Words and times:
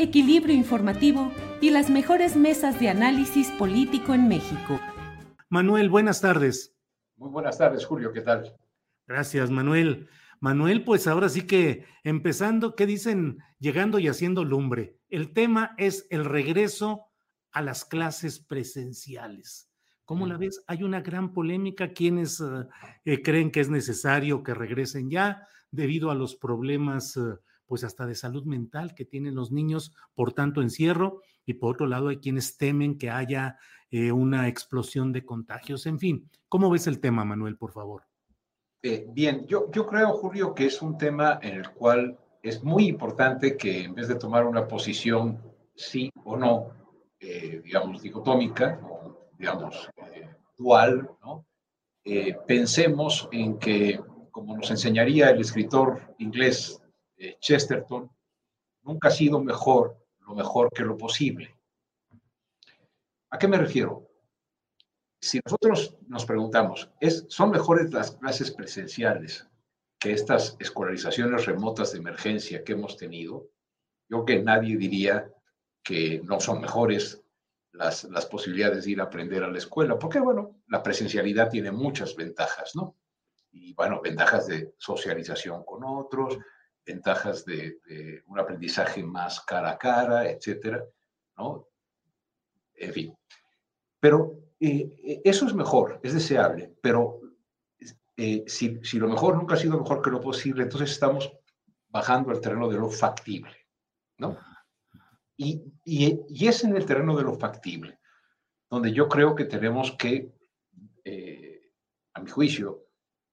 equilibrio 0.00 0.54
informativo 0.54 1.30
y 1.60 1.70
las 1.70 1.90
mejores 1.90 2.34
mesas 2.34 2.80
de 2.80 2.88
análisis 2.88 3.50
político 3.50 4.14
en 4.14 4.28
México. 4.28 4.80
Manuel, 5.50 5.90
buenas 5.90 6.22
tardes. 6.22 6.74
Muy 7.16 7.28
buenas 7.28 7.58
tardes, 7.58 7.84
Julio, 7.84 8.10
¿qué 8.10 8.22
tal? 8.22 8.56
Gracias, 9.06 9.50
Manuel. 9.50 10.08
Manuel, 10.40 10.84
pues 10.84 11.06
ahora 11.06 11.28
sí 11.28 11.46
que 11.46 11.84
empezando, 12.02 12.74
¿qué 12.74 12.86
dicen? 12.86 13.38
Llegando 13.58 13.98
y 13.98 14.08
haciendo 14.08 14.42
lumbre. 14.42 14.96
El 15.10 15.34
tema 15.34 15.74
es 15.76 16.06
el 16.08 16.24
regreso 16.24 17.08
a 17.52 17.60
las 17.60 17.84
clases 17.84 18.40
presenciales. 18.40 19.68
¿Cómo 20.06 20.26
la 20.26 20.38
ves? 20.38 20.64
Hay 20.66 20.82
una 20.82 21.02
gran 21.02 21.34
polémica. 21.34 21.92
Quienes 21.92 22.40
eh, 22.40 22.66
eh, 23.04 23.20
creen 23.22 23.50
que 23.50 23.60
es 23.60 23.68
necesario 23.68 24.42
que 24.42 24.54
regresen 24.54 25.10
ya 25.10 25.46
debido 25.70 26.10
a 26.10 26.14
los 26.14 26.36
problemas 26.36 27.18
eh, 27.18 27.20
pues 27.70 27.84
hasta 27.84 28.04
de 28.04 28.16
salud 28.16 28.44
mental 28.46 28.96
que 28.96 29.04
tienen 29.04 29.36
los 29.36 29.52
niños 29.52 29.94
por 30.16 30.32
tanto 30.32 30.60
encierro 30.60 31.22
y 31.46 31.54
por 31.54 31.74
otro 31.74 31.86
lado 31.86 32.08
hay 32.08 32.16
quienes 32.16 32.56
temen 32.56 32.98
que 32.98 33.10
haya 33.10 33.58
eh, 33.92 34.10
una 34.10 34.48
explosión 34.48 35.12
de 35.12 35.24
contagios. 35.24 35.86
En 35.86 36.00
fin, 36.00 36.28
¿cómo 36.48 36.68
ves 36.68 36.88
el 36.88 36.98
tema, 36.98 37.24
Manuel, 37.24 37.56
por 37.56 37.70
favor? 37.70 38.02
Eh, 38.82 39.06
bien, 39.12 39.46
yo, 39.46 39.70
yo 39.70 39.86
creo, 39.86 40.14
Julio, 40.14 40.52
que 40.52 40.66
es 40.66 40.82
un 40.82 40.98
tema 40.98 41.38
en 41.42 41.58
el 41.58 41.70
cual 41.70 42.18
es 42.42 42.60
muy 42.64 42.88
importante 42.88 43.56
que 43.56 43.84
en 43.84 43.94
vez 43.94 44.08
de 44.08 44.16
tomar 44.16 44.44
una 44.46 44.66
posición 44.66 45.40
sí 45.76 46.10
o 46.24 46.36
no, 46.36 46.72
eh, 47.20 47.60
digamos, 47.62 48.02
dicotómica, 48.02 48.80
o, 48.82 49.30
digamos, 49.38 49.88
dual, 50.58 51.08
¿no? 51.24 51.46
pensemos 52.48 53.28
en 53.30 53.58
que, 53.58 54.00
como 54.32 54.56
nos 54.56 54.72
enseñaría 54.72 55.30
el 55.30 55.40
escritor 55.40 56.00
inglés 56.18 56.79
Chesterton, 57.40 58.10
nunca 58.82 59.08
ha 59.08 59.12
sido 59.12 59.42
mejor 59.42 59.96
lo 60.20 60.34
mejor 60.34 60.70
que 60.72 60.84
lo 60.84 60.96
posible. 60.96 61.54
¿A 63.30 63.38
qué 63.38 63.48
me 63.48 63.58
refiero? 63.58 64.08
Si 65.20 65.40
nosotros 65.44 65.96
nos 66.08 66.24
preguntamos, 66.24 66.90
¿es, 67.00 67.26
¿son 67.28 67.50
mejores 67.50 67.92
las 67.92 68.12
clases 68.12 68.50
presenciales 68.50 69.46
que 69.98 70.12
estas 70.12 70.56
escolarizaciones 70.58 71.44
remotas 71.46 71.92
de 71.92 71.98
emergencia 71.98 72.64
que 72.64 72.72
hemos 72.72 72.96
tenido? 72.96 73.50
Yo 74.08 74.24
que 74.24 74.42
nadie 74.42 74.76
diría 74.76 75.30
que 75.82 76.22
no 76.24 76.40
son 76.40 76.60
mejores 76.60 77.22
las, 77.72 78.04
las 78.04 78.26
posibilidades 78.26 78.84
de 78.84 78.92
ir 78.92 79.00
a 79.00 79.04
aprender 79.04 79.44
a 79.44 79.50
la 79.50 79.58
escuela, 79.58 79.98
porque 79.98 80.20
bueno, 80.20 80.62
la 80.68 80.82
presencialidad 80.82 81.50
tiene 81.50 81.70
muchas 81.70 82.16
ventajas, 82.16 82.74
¿no? 82.74 82.96
Y 83.52 83.74
bueno, 83.74 84.00
ventajas 84.00 84.46
de 84.46 84.74
socialización 84.78 85.64
con 85.64 85.84
otros, 85.84 86.38
ventajas 86.84 87.44
de, 87.44 87.78
un 88.26 88.38
aprendizaje 88.38 89.02
más 89.02 89.40
cara 89.40 89.70
a 89.70 89.78
cara, 89.78 90.28
etcétera, 90.28 90.84
¿no? 91.36 91.68
En 92.74 92.92
fin. 92.92 93.14
Pero 93.98 94.38
eh, 94.58 94.90
eh, 95.04 95.20
eso 95.24 95.46
es 95.46 95.54
mejor, 95.54 96.00
es 96.02 96.14
deseable, 96.14 96.74
pero 96.80 97.20
eh, 98.16 98.44
si, 98.46 98.80
si, 98.82 98.98
lo 98.98 99.08
mejor 99.08 99.36
nunca 99.36 99.54
ha 99.54 99.58
sido 99.58 99.78
mejor 99.78 100.02
que 100.02 100.10
lo 100.10 100.20
posible, 100.20 100.62
entonces 100.62 100.90
estamos 100.90 101.32
bajando 101.88 102.30
al 102.30 102.40
terreno 102.40 102.68
de 102.68 102.78
lo 102.78 102.90
factible, 102.90 103.68
¿no? 104.18 104.38
Y, 105.36 105.62
y 105.84 106.46
es 106.46 106.64
en 106.64 106.76
el 106.76 106.84
terreno 106.84 107.16
de 107.16 107.22
lo 107.22 107.34
factible 107.34 107.98
donde 108.70 108.92
yo 108.92 109.08
creo 109.08 109.34
que 109.34 109.44
tenemos 109.44 109.92
que, 109.92 110.32
a 112.14 112.20
mi 112.20 112.30
juicio, 112.30 112.86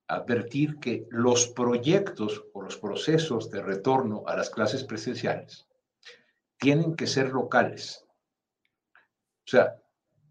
advertir 0.08 0.80
que 0.80 1.06
los 1.10 1.48
proyectos 1.48 2.46
o 2.54 2.62
los 2.62 2.78
procesos 2.78 3.52
de 3.52 3.62
retorno 3.62 4.24
a 4.26 4.36
las 4.36 4.50
clases 4.50 4.84
presenciales 4.84 5.68
tienen 6.58 6.96
que 6.96 7.08
ser 7.08 7.30
locales. 7.30 8.06
O 9.46 9.50
sea, 9.50 9.78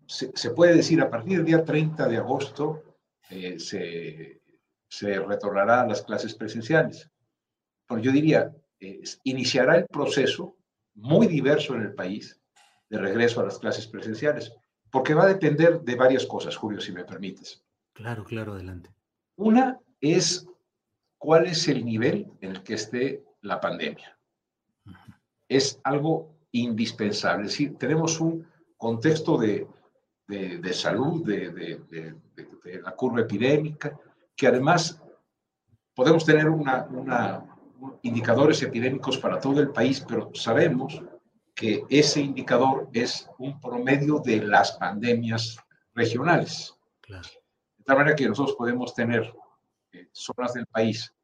se, 0.06 0.50
puede 0.50 0.74
decir 0.74 1.00
a 1.00 1.10
partir 1.10 1.38
del 1.38 1.46
día 1.46 1.64
30 1.64 2.08
de 2.08 2.16
agosto 2.16 2.82
eh, 3.30 3.58
se, 3.58 4.40
se, 4.88 5.20
retornará 5.20 5.82
a 5.82 5.86
las 5.86 6.02
clases 6.02 6.34
presenciales. 6.34 7.10
Pero 7.86 8.00
yo 8.00 8.12
diría, 8.12 8.54
iniciará 9.24 9.76
el 9.76 9.86
proceso 9.86 10.56
muy 10.94 11.26
diverso 11.26 11.74
en 11.74 11.82
el 11.82 11.94
país 11.94 12.40
de 12.88 12.98
regreso 12.98 13.40
a 13.40 13.44
las 13.44 13.58
clases 13.58 13.86
presenciales, 13.86 14.52
porque 14.90 15.14
va 15.14 15.24
a 15.24 15.28
depender 15.28 15.80
de 15.80 15.94
varias 15.94 16.26
cosas, 16.26 16.56
Julio, 16.56 16.80
si 16.80 16.92
me 16.92 17.04
permites. 17.04 17.64
Claro, 17.92 18.24
claro, 18.24 18.54
adelante. 18.54 18.95
Una 19.36 19.78
es 20.00 20.46
cuál 21.18 21.46
es 21.46 21.68
el 21.68 21.84
nivel 21.84 22.30
en 22.40 22.52
el 22.52 22.62
que 22.62 22.74
esté 22.74 23.24
la 23.42 23.60
pandemia. 23.60 24.18
Es 25.48 25.80
algo 25.84 26.34
indispensable. 26.52 27.46
Es 27.46 27.52
decir, 27.52 27.76
tenemos 27.78 28.20
un 28.20 28.46
contexto 28.76 29.38
de, 29.38 29.66
salud, 30.72 31.24
de, 31.24 32.14
la 32.82 32.92
curva 32.92 33.20
epidémica, 33.20 33.98
que 34.34 34.46
además 34.46 35.00
podemos 35.94 36.24
tener 36.24 36.48
una, 36.48 37.46
indicadores 38.02 38.62
epidémicos 38.62 39.18
para 39.18 39.38
todo 39.38 39.60
el 39.60 39.70
país, 39.70 40.04
pero 40.06 40.30
sabemos 40.34 41.02
que 41.54 41.84
ese 41.88 42.20
indicador 42.20 42.88
es 42.92 43.28
un 43.38 43.60
promedio 43.60 44.18
de 44.18 44.42
las 44.42 44.72
pandemias 44.72 45.56
regionales. 45.94 46.74
Claro 47.00 47.28
tal 47.86 47.98
manera 47.98 48.16
que 48.16 48.28
nosotros 48.28 48.56
podemos 48.56 48.94
tener 48.94 49.32
eh, 49.92 50.08
zonas 50.12 50.52
del 50.54 50.66
país 50.66 51.14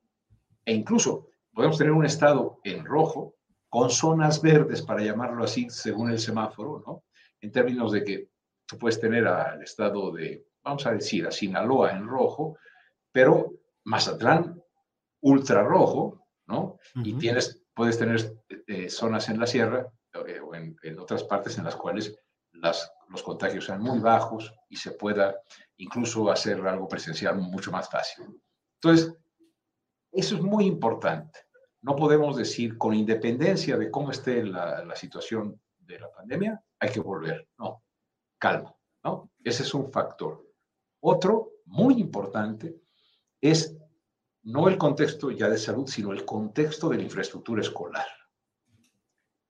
e 0.64 0.72
incluso 0.72 1.28
podemos 1.52 1.76
tener 1.76 1.92
un 1.92 2.06
estado 2.06 2.60
en 2.64 2.84
rojo 2.84 3.34
con 3.68 3.90
zonas 3.90 4.41
verdes, 4.42 4.82
para 4.82 5.03
llamarlo 5.03 5.44
así, 5.44 5.68
según 5.70 6.10
el 6.10 6.18
semáforo, 6.18 6.82
¿no? 6.86 7.04
En 7.41 7.50
términos 7.50 7.91
de 7.91 8.04
que 8.04 8.28
tú 8.66 8.78
puedes 8.78 9.00
tener 9.00 9.26
al 9.26 9.62
estado 9.62 10.12
de, 10.12 10.47
vamos 10.62 10.86
a 10.86 10.92
decir, 10.92 11.26
a 11.26 11.30
Sinaloa 11.30 11.91
en 11.92 12.06
rojo, 12.06 12.59
pero 13.10 13.50
Mazatlán 13.84 14.62
ultra 15.22 15.62
rojo, 15.62 16.26
¿no? 16.47 16.78
Y 16.97 17.15
tienes, 17.15 17.62
puedes 17.74 17.98
tener 17.98 18.34
eh, 18.66 18.91
zonas 18.91 19.28
en 19.30 19.41
la 19.41 19.47
sierra 19.47 19.91
eh, 20.26 20.41
o 20.41 20.54
en, 20.54 20.76
en, 20.82 20.98
otras 20.98 21.24
partes 21.24 21.56
en 21.58 21.65
las 21.65 21.76
cuales 21.76 22.15
las, 22.53 22.92
los 23.12 23.22
contagios 23.22 23.66
sean 23.66 23.82
muy 23.82 23.98
bajos 23.98 24.53
y 24.70 24.76
se 24.76 24.92
pueda 24.92 25.36
incluso 25.76 26.30
hacer 26.30 26.66
algo 26.66 26.88
presencial 26.88 27.36
mucho 27.36 27.70
más 27.70 27.88
fácil. 27.88 28.24
Entonces, 28.80 29.14
eso 30.10 30.36
es 30.36 30.42
muy 30.42 30.64
importante. 30.64 31.41
No 31.82 31.94
podemos 31.94 32.36
decir, 32.36 32.78
con 32.78 32.94
independencia 32.94 33.76
de 33.76 33.91
cómo 33.91 34.10
esté 34.10 34.42
la, 34.42 34.97
situación 34.97 35.60
de 35.78 36.00
la 36.00 36.10
pandemia, 36.10 36.64
hay 36.78 36.91
que 36.91 37.00
volver. 37.00 37.48
No, 37.59 37.82
calma, 38.38 38.74
¿no? 39.04 39.30
Ese 39.44 39.62
es 39.62 39.74
un 39.74 39.92
factor. 39.92 40.47
Otro 41.00 41.50
muy 41.66 42.00
importante 42.00 42.80
es 43.41 43.76
no 44.44 44.68
el 44.68 44.78
contexto 44.78 45.30
ya 45.30 45.48
de 45.48 45.58
salud, 45.58 45.86
sino 45.86 46.12
el 46.12 46.24
contexto 46.24 46.88
de 46.88 46.97
la 46.97 47.03
infraestructura 47.03 47.60
escolar. 47.60 48.06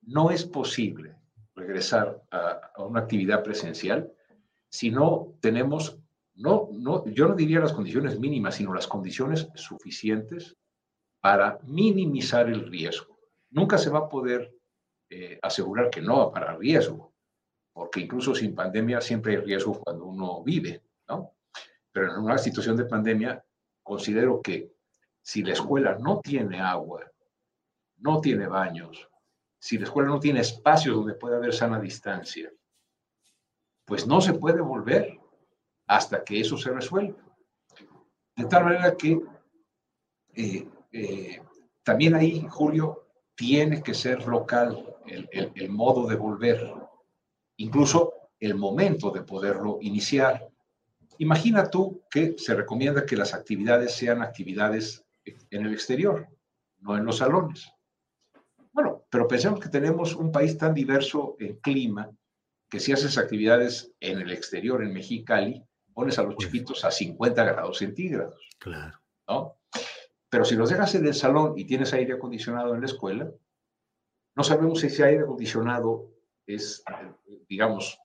no 0.03 0.31
es 0.33 0.45
posible 0.45 1.22
regresar 1.55 2.23
a, 2.31 2.73
una 2.79 3.01
actividad 3.01 3.43
presencial 3.43 4.11
si 4.69 4.91
no 4.91 5.35
tenemos, 5.41 5.99
no, 6.35 6.69
no, 6.73 7.05
yo 7.07 7.29
no 7.29 7.35
diría 7.35 7.61
las 7.61 7.75
condiciones 7.75 8.19
mínimas, 8.19 8.55
sino 8.55 8.73
las 8.73 8.87
condiciones 8.87 9.49
suficientes 9.55 10.57
para 11.21 11.59
minimizar 11.65 12.49
el 12.49 12.67
riesgo. 12.67 13.19
Nunca 13.51 13.77
se 13.77 13.91
va 13.91 14.01
a 14.01 14.09
poder 14.09 14.55
eh, 15.11 15.39
asegurar 15.43 15.91
que 15.91 16.01
no 16.01 16.19
va 16.19 16.33
para 16.33 16.57
riesgo, 16.57 17.13
porque 17.73 18.01
incluso 18.01 18.35
sin 18.35 18.55
pandemia 18.55 19.01
siempre 19.03 19.33
hay 19.33 19.45
riesgo 19.45 19.79
cuando 19.79 20.07
uno 20.07 20.43
vive, 20.43 20.83
¿no? 21.09 21.35
Pero 21.93 22.15
en 22.15 22.21
una 22.25 22.39
situación 22.39 22.77
de 22.77 22.87
pandemia, 22.87 23.45
considero 23.83 24.41
que 24.41 24.73
si 25.21 25.43
la 25.43 25.53
escuela 25.53 25.99
no 25.99 26.21
tiene 26.21 26.61
agua, 26.61 27.11
no 27.99 28.21
tiene 28.21 28.47
baños, 28.47 29.09
si 29.63 29.79
la 29.79 29.85
escuela 29.85 30.09
no 30.09 30.19
tiene 30.19 30.41
espacios 30.41 30.97
donde 30.97 31.15
pueda 31.15 31.37
haber 31.37 31.55
sana 31.55 31.79
distancia, 31.79 32.53
pues 33.85 34.09
no 34.09 34.21
se 34.21 34.35
puede 34.35 34.61
volver 34.61 35.21
hasta 35.87 36.25
que 36.25 36.41
eso 36.41 36.59
se 36.59 36.73
resuelva. 36.73 37.23
De 38.35 38.45
tal 38.47 38.65
manera 38.65 38.97
que 38.97 39.21
eh, 40.35 40.69
eh, 40.91 41.41
también 41.85 42.17
ahí, 42.17 42.45
Julio, 42.51 43.07
tiene 43.37 43.85
que 43.85 43.95
ser 43.95 44.27
local 44.27 44.97
el, 45.07 45.29
el 45.55 45.71
modo 45.71 46.09
de 46.09 46.17
volver, 46.17 46.75
incluso 47.59 48.15
el 48.41 48.57
momento 48.57 49.13
de 49.13 49.23
poderlo 49.23 49.79
iniciar. 49.81 50.45
Imagina 51.19 51.71
tú 51.71 52.03
que 52.11 52.35
se 52.37 52.57
recomienda 52.57 53.07
que 53.07 53.17
las 53.17 53.33
actividades 53.33 53.95
sean 53.95 54.23
actividades 54.23 55.05
en 55.25 55.67
el 55.67 55.73
exterior, 55.73 56.27
no 56.81 56.97
en 56.97 57.05
los 57.05 57.19
salones. 57.19 57.73
Bueno, 58.73 59.05
pero 59.11 59.29
pensemos 59.29 59.61
que 59.61 59.69
tenemos 59.69 60.15
un 60.15 60.33
país 60.33 60.57
tan 60.57 60.75
diverso 60.75 61.37
en 61.39 61.57
clima 61.57 62.11
que 62.71 62.81
si 62.81 62.93
haces 62.93 63.19
actividades 63.19 63.93
en 64.01 64.21
el 64.21 64.33
exterior, 64.33 64.83
en 64.83 64.95
Mexicali, 64.95 65.63
pones 65.93 66.19
a 66.19 66.23
los 66.23 66.37
pues 66.37 66.49
chiquitos 66.49 66.85
a 66.85 66.91
50 66.91 67.45
grados 67.45 67.79
centígrados. 67.79 68.49
Claro. 68.59 68.99
¿no? 69.29 69.59
Pero 70.31 70.47
si 70.47 70.57
los 70.57 70.71
dejas 70.71 70.95
en 70.95 71.07
el 71.07 71.15
salón 71.15 71.53
y 71.59 71.67
tienes 71.67 71.93
aire 71.93 72.15
acondicionado 72.15 72.75
en 72.75 72.81
la 72.81 72.87
escuela, 72.87 73.31
no 74.35 74.43
sabemos 74.43 74.81
si 74.81 74.87
ese 74.87 75.05
aire 75.05 75.25
acondicionado 75.25 76.09
es, 76.47 76.83
digamos, 77.49 78.01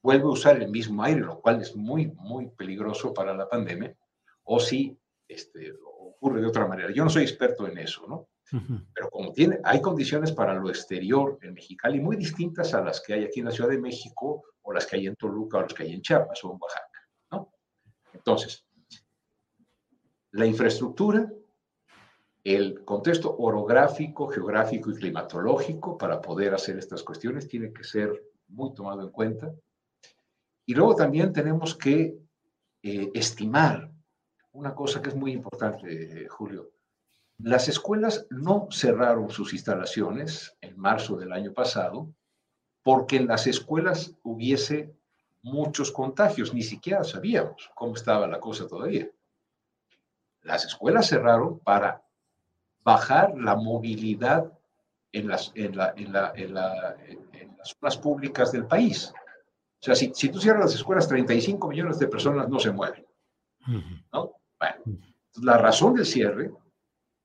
vuelve 0.00 0.24
a 0.24 0.28
usar 0.28 0.62
el 0.62 0.70
mismo 0.70 1.02
aire, 1.02 1.22
lo 1.22 1.40
cual 1.40 1.60
es 1.60 1.74
muy, 1.74 2.06
muy 2.06 2.48
peligroso 2.50 3.12
para 3.12 3.34
la 3.34 3.48
pandemia, 3.48 3.96
o 4.44 4.60
si 4.60 4.96
este, 5.26 5.72
ocurre 5.82 6.40
de 6.40 6.46
otra 6.46 6.68
manera. 6.68 6.92
Yo 6.92 7.02
no 7.02 7.10
soy 7.10 7.24
experto 7.24 7.66
en 7.66 7.78
eso, 7.78 8.06
¿no? 8.06 8.28
Pero 8.94 9.10
como 9.10 9.32
tiene, 9.32 9.58
hay 9.64 9.80
condiciones 9.80 10.32
para 10.32 10.54
lo 10.54 10.68
exterior 10.68 11.38
en 11.42 11.54
Mexicali 11.54 12.00
muy 12.00 12.16
distintas 12.16 12.74
a 12.74 12.80
las 12.80 13.00
que 13.00 13.14
hay 13.14 13.24
aquí 13.24 13.40
en 13.40 13.46
la 13.46 13.52
Ciudad 13.52 13.70
de 13.70 13.78
México 13.78 14.44
o 14.62 14.72
las 14.72 14.86
que 14.86 14.96
hay 14.96 15.06
en 15.06 15.16
Toluca 15.16 15.58
o 15.58 15.62
las 15.62 15.74
que 15.74 15.82
hay 15.82 15.92
en 15.92 16.02
Chiapas 16.02 16.44
o 16.44 16.52
en 16.52 16.58
Oaxaca, 16.60 17.00
¿no? 17.32 17.52
Entonces, 18.12 18.64
la 20.32 20.46
infraestructura, 20.46 21.32
el 22.44 22.84
contexto 22.84 23.36
orográfico, 23.36 24.28
geográfico 24.28 24.90
y 24.90 24.94
climatológico 24.94 25.98
para 25.98 26.20
poder 26.20 26.54
hacer 26.54 26.78
estas 26.78 27.02
cuestiones 27.02 27.48
tiene 27.48 27.72
que 27.72 27.82
ser 27.82 28.22
muy 28.48 28.72
tomado 28.74 29.02
en 29.02 29.10
cuenta. 29.10 29.52
Y 30.66 30.74
luego 30.74 30.94
también 30.94 31.32
tenemos 31.32 31.74
que 31.74 32.18
eh, 32.82 33.10
estimar 33.14 33.90
una 34.52 34.74
cosa 34.74 35.02
que 35.02 35.08
es 35.08 35.16
muy 35.16 35.32
importante, 35.32 36.26
Julio. 36.28 36.75
Las 37.38 37.68
escuelas 37.68 38.26
no 38.30 38.68
cerraron 38.70 39.30
sus 39.30 39.52
instalaciones 39.52 40.56
en 40.60 40.78
marzo 40.78 41.16
del 41.16 41.32
año 41.32 41.52
pasado 41.52 42.08
porque 42.82 43.16
en 43.16 43.26
las 43.26 43.46
escuelas 43.46 44.14
hubiese 44.22 44.94
muchos 45.42 45.92
contagios, 45.92 46.54
ni 46.54 46.62
siquiera 46.62 47.04
sabíamos 47.04 47.70
cómo 47.74 47.94
estaba 47.94 48.26
la 48.26 48.40
cosa 48.40 48.66
todavía. 48.66 49.08
Las 50.42 50.64
escuelas 50.64 51.08
cerraron 51.08 51.58
para 51.58 52.02
bajar 52.82 53.34
la 53.36 53.56
movilidad 53.56 54.52
en 55.12 55.28
las, 55.28 55.52
en 55.54 55.76
la, 55.76 55.92
en 55.96 56.12
la, 56.12 56.32
en 56.34 56.54
la, 56.54 56.96
las 57.58 57.76
zonas 57.78 57.96
públicas 57.98 58.52
del 58.52 58.66
país. 58.66 59.12
O 59.80 59.84
sea, 59.84 59.94
si, 59.94 60.12
si, 60.14 60.28
tú 60.28 60.40
cierras 60.40 60.66
las 60.66 60.74
escuelas, 60.74 61.08
35 61.08 61.68
millones 61.68 61.98
de 61.98 62.08
personas 62.08 62.48
no 62.48 62.58
se 62.58 62.70
mueven. 62.70 63.04
¿no? 64.12 64.32
Bueno, 64.58 65.00
la 65.42 65.58
razón 65.58 65.94
del 65.94 66.06
cierre 66.06 66.52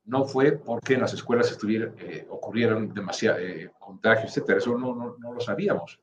no 0.04 0.24
fue 0.24 0.52
porque 0.52 0.94
en 0.94 1.00
las 1.00 1.14
escuelas 1.14 1.56
eh, 1.62 2.26
ocurrieran 2.28 2.92
demasiados 2.92 3.40
eh, 3.40 3.70
contagios, 3.78 4.30
etcétera. 4.30 4.58
Eso 4.58 4.76
no, 4.76 4.94
no, 4.94 5.16
no, 5.18 5.32
lo 5.32 5.40
sabíamos. 5.40 6.00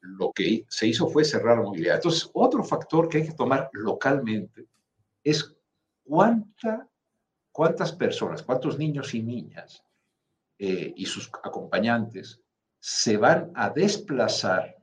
Lo 0.00 0.32
que 0.32 0.66
se 0.68 0.86
hizo 0.86 1.08
fue 1.08 1.24
cerrar 1.24 1.58
la 1.58 1.64
movilidad. 1.64 1.96
Entonces, 1.96 2.28
otro 2.32 2.64
factor 2.64 3.08
que 3.08 3.18
hay 3.18 3.26
que 3.26 3.34
tomar 3.34 3.70
localmente 3.72 4.66
es 5.22 5.54
cuánta, 6.02 6.88
cuántas 7.52 7.92
personas, 7.92 8.42
cuántos 8.42 8.78
niños 8.78 9.14
y 9.14 9.22
niñas 9.22 9.82
eh, 10.58 10.92
y 10.96 11.06
sus 11.06 11.30
acompañantes 11.42 12.40
se 12.80 13.16
van 13.16 13.50
a 13.54 13.70
desplazar 13.70 14.76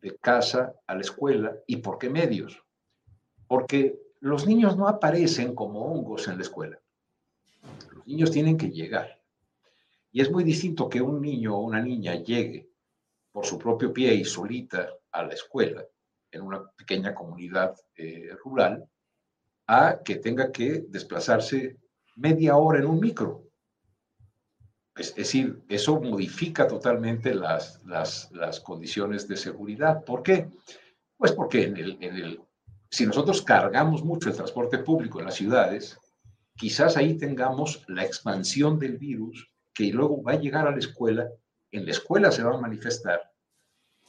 de 0.00 0.16
casa 0.16 0.74
a 0.86 0.94
la 0.94 1.00
escuela 1.00 1.56
y 1.66 1.76
por 1.76 1.98
qué 1.98 2.08
medios. 2.08 2.64
Porque 3.46 3.98
los 4.20 4.46
niños 4.46 4.76
no 4.76 4.88
aparecen 4.88 5.54
como 5.54 5.84
hongos 5.84 6.28
en 6.28 6.36
la 6.36 6.42
escuela. 6.42 6.80
Niños 8.08 8.30
tienen 8.30 8.56
que 8.56 8.70
llegar. 8.70 9.20
Y 10.10 10.22
es 10.22 10.30
muy 10.30 10.42
distinto 10.42 10.88
que 10.88 11.02
un 11.02 11.20
niño 11.20 11.54
o 11.54 11.60
una 11.60 11.82
niña 11.82 12.14
llegue 12.14 12.70
por 13.30 13.44
su 13.44 13.58
propio 13.58 13.92
pie 13.92 14.14
y 14.14 14.24
solita 14.24 14.88
a 15.12 15.24
la 15.24 15.34
escuela 15.34 15.84
en 16.30 16.40
una 16.40 16.66
pequeña 16.70 17.14
comunidad 17.14 17.76
eh, 17.94 18.30
rural 18.42 18.88
a 19.66 19.98
que 20.02 20.16
tenga 20.16 20.50
que 20.50 20.86
desplazarse 20.88 21.76
media 22.16 22.56
hora 22.56 22.78
en 22.78 22.86
un 22.86 22.98
micro. 22.98 23.44
Es, 24.96 25.14
decir, 25.14 25.62
eso 25.68 26.00
modifica 26.00 26.66
totalmente 26.66 27.34
las, 27.34 27.82
las, 27.84 28.32
las, 28.32 28.60
condiciones 28.60 29.28
de 29.28 29.36
seguridad. 29.36 30.02
¿Por 30.02 30.22
qué? 30.22 30.48
Pues 31.18 31.32
porque 31.32 31.64
en 31.64 31.76
el, 31.76 31.98
en 32.00 32.16
el, 32.16 32.40
si 32.90 33.04
nosotros 33.04 33.42
cargamos 33.42 34.02
mucho 34.02 34.30
el 34.30 34.34
transporte 34.36 34.78
público 34.78 35.18
en 35.18 35.26
las 35.26 35.34
ciudades, 35.34 35.98
quizás 36.58 36.96
ahí 36.96 37.16
tengamos 37.16 37.84
la 37.88 38.04
expansión 38.04 38.78
del 38.78 38.98
virus 38.98 39.50
que 39.72 39.92
luego 39.92 40.22
va 40.22 40.32
a 40.32 40.40
llegar 40.40 40.66
a 40.66 40.72
la 40.72 40.78
escuela, 40.78 41.28
en 41.70 41.84
la 41.84 41.92
escuela 41.92 42.32
se 42.32 42.42
va 42.42 42.54
a 42.54 42.60
manifestar 42.60 43.20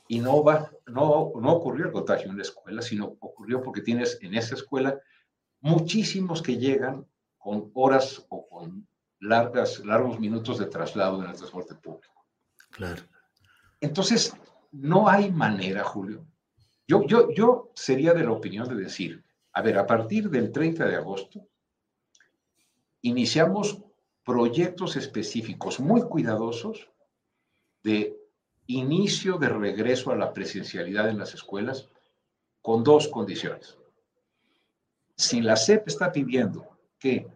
y 0.07 0.19
no 0.19 0.43
va, 0.43 0.71
no, 0.87 1.31
no 1.39 1.53
ocurrió 1.53 1.85
el 1.85 1.91
contagio 1.91 2.31
en 2.31 2.37
la 2.37 2.41
escuela, 2.41 2.81
sino 2.81 3.15
ocurrió 3.19 3.61
porque 3.61 3.81
tienes 3.81 4.17
en 4.21 4.33
esa 4.33 4.55
escuela 4.55 4.99
muchísimos 5.61 6.41
que 6.41 6.57
llegan 6.57 7.05
con 7.37 7.69
horas 7.75 8.25
o 8.29 8.49
con 8.49 8.87
largas, 9.19 9.85
largos 9.85 10.19
minutos 10.19 10.57
de 10.57 10.65
traslado 10.65 11.21
en 11.21 11.29
el 11.29 11.35
transporte 11.35 11.75
público. 11.75 12.25
Claro. 12.71 13.03
Entonces, 13.79 14.33
no 14.71 15.07
hay 15.07 15.31
manera, 15.31 15.83
Julio, 15.83 16.25
yo, 16.87 17.05
yo, 17.05 17.31
yo 17.31 17.71
sería 17.75 18.13
de 18.13 18.23
la 18.23 18.31
opinión 18.31 18.67
de 18.67 18.75
decir, 18.75 19.23
a 19.53 19.61
ver, 19.61 19.77
a 19.77 19.85
partir 19.85 20.29
del 20.29 20.51
30 20.51 20.87
de 20.87 20.95
agosto, 20.95 21.48
iniciamos 23.01 23.81
proyectos 24.23 24.95
específicos 24.95 25.79
muy 25.79 26.01
cuidadosos 26.03 26.89
de 27.83 28.15
inicio 28.67 29.37
de 29.37 29.49
regreso 29.49 30.11
a 30.11 30.15
la 30.15 30.33
presencialidad 30.33 31.09
en 31.09 31.17
las 31.17 31.33
escuelas 31.33 31.89
con 32.61 32.83
dos 32.83 33.07
condiciones. 33.07 33.77
Si 35.15 35.41
la 35.41 35.55
SEP 35.55 35.87
está 35.87 36.11
pidiendo 36.11 36.77
que 36.99 37.27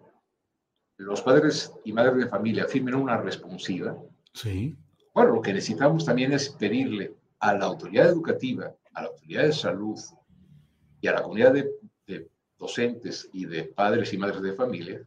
los 0.98 1.22
padres 1.22 1.74
y 1.84 1.93
madres 1.93 2.17
de 2.17 2.27
familia 2.27 2.67
firmen 2.67 2.96
una 2.96 3.17
responsiva, 3.17 3.98
sí. 4.34 4.77
bueno, 5.13 5.34
lo 5.34 5.41
que 5.41 5.53
necesitamos 5.53 6.05
también 6.05 6.34
es 6.34 6.50
pedirle 6.50 7.15
a 7.39 7.53
la 7.53 7.65
autoridad 7.65 8.08
educativa 8.08 8.74
a 8.93 9.01
la 9.01 9.08
autoridad 9.10 9.43
de 9.43 9.53
salud 9.53 10.00
y 11.01 11.08
a 11.08 11.13
la 11.13 11.22
comunidad 11.22 11.53
de, 11.53 11.70
docentes 12.58 13.29
y 13.34 13.46
de 13.46 13.65
padres 13.65 14.13
y 14.13 14.17
madres 14.17 14.41
de 14.41 14.53
familia 14.53 15.05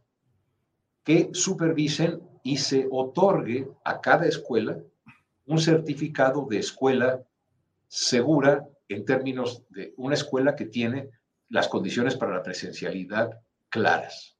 que 1.07 1.29
supervisen 1.31 2.21
y 2.43 2.57
se 2.57 2.85
otorgue 2.91 3.65
a 3.85 4.01
cada 4.01 4.27
escuela 4.27 4.77
un 5.45 5.57
certificado 5.57 6.45
de 6.49 6.59
escuela 6.59 7.23
segura 7.87 8.67
en 8.89 9.05
términos 9.05 9.63
de 9.69 9.93
una 9.95 10.15
escuela 10.15 10.53
que 10.53 10.65
tiene 10.65 11.09
las 11.47 11.69
condiciones 11.69 12.17
para 12.17 12.33
la 12.33 12.43
presencialidad 12.43 13.39
claras. 13.69 14.35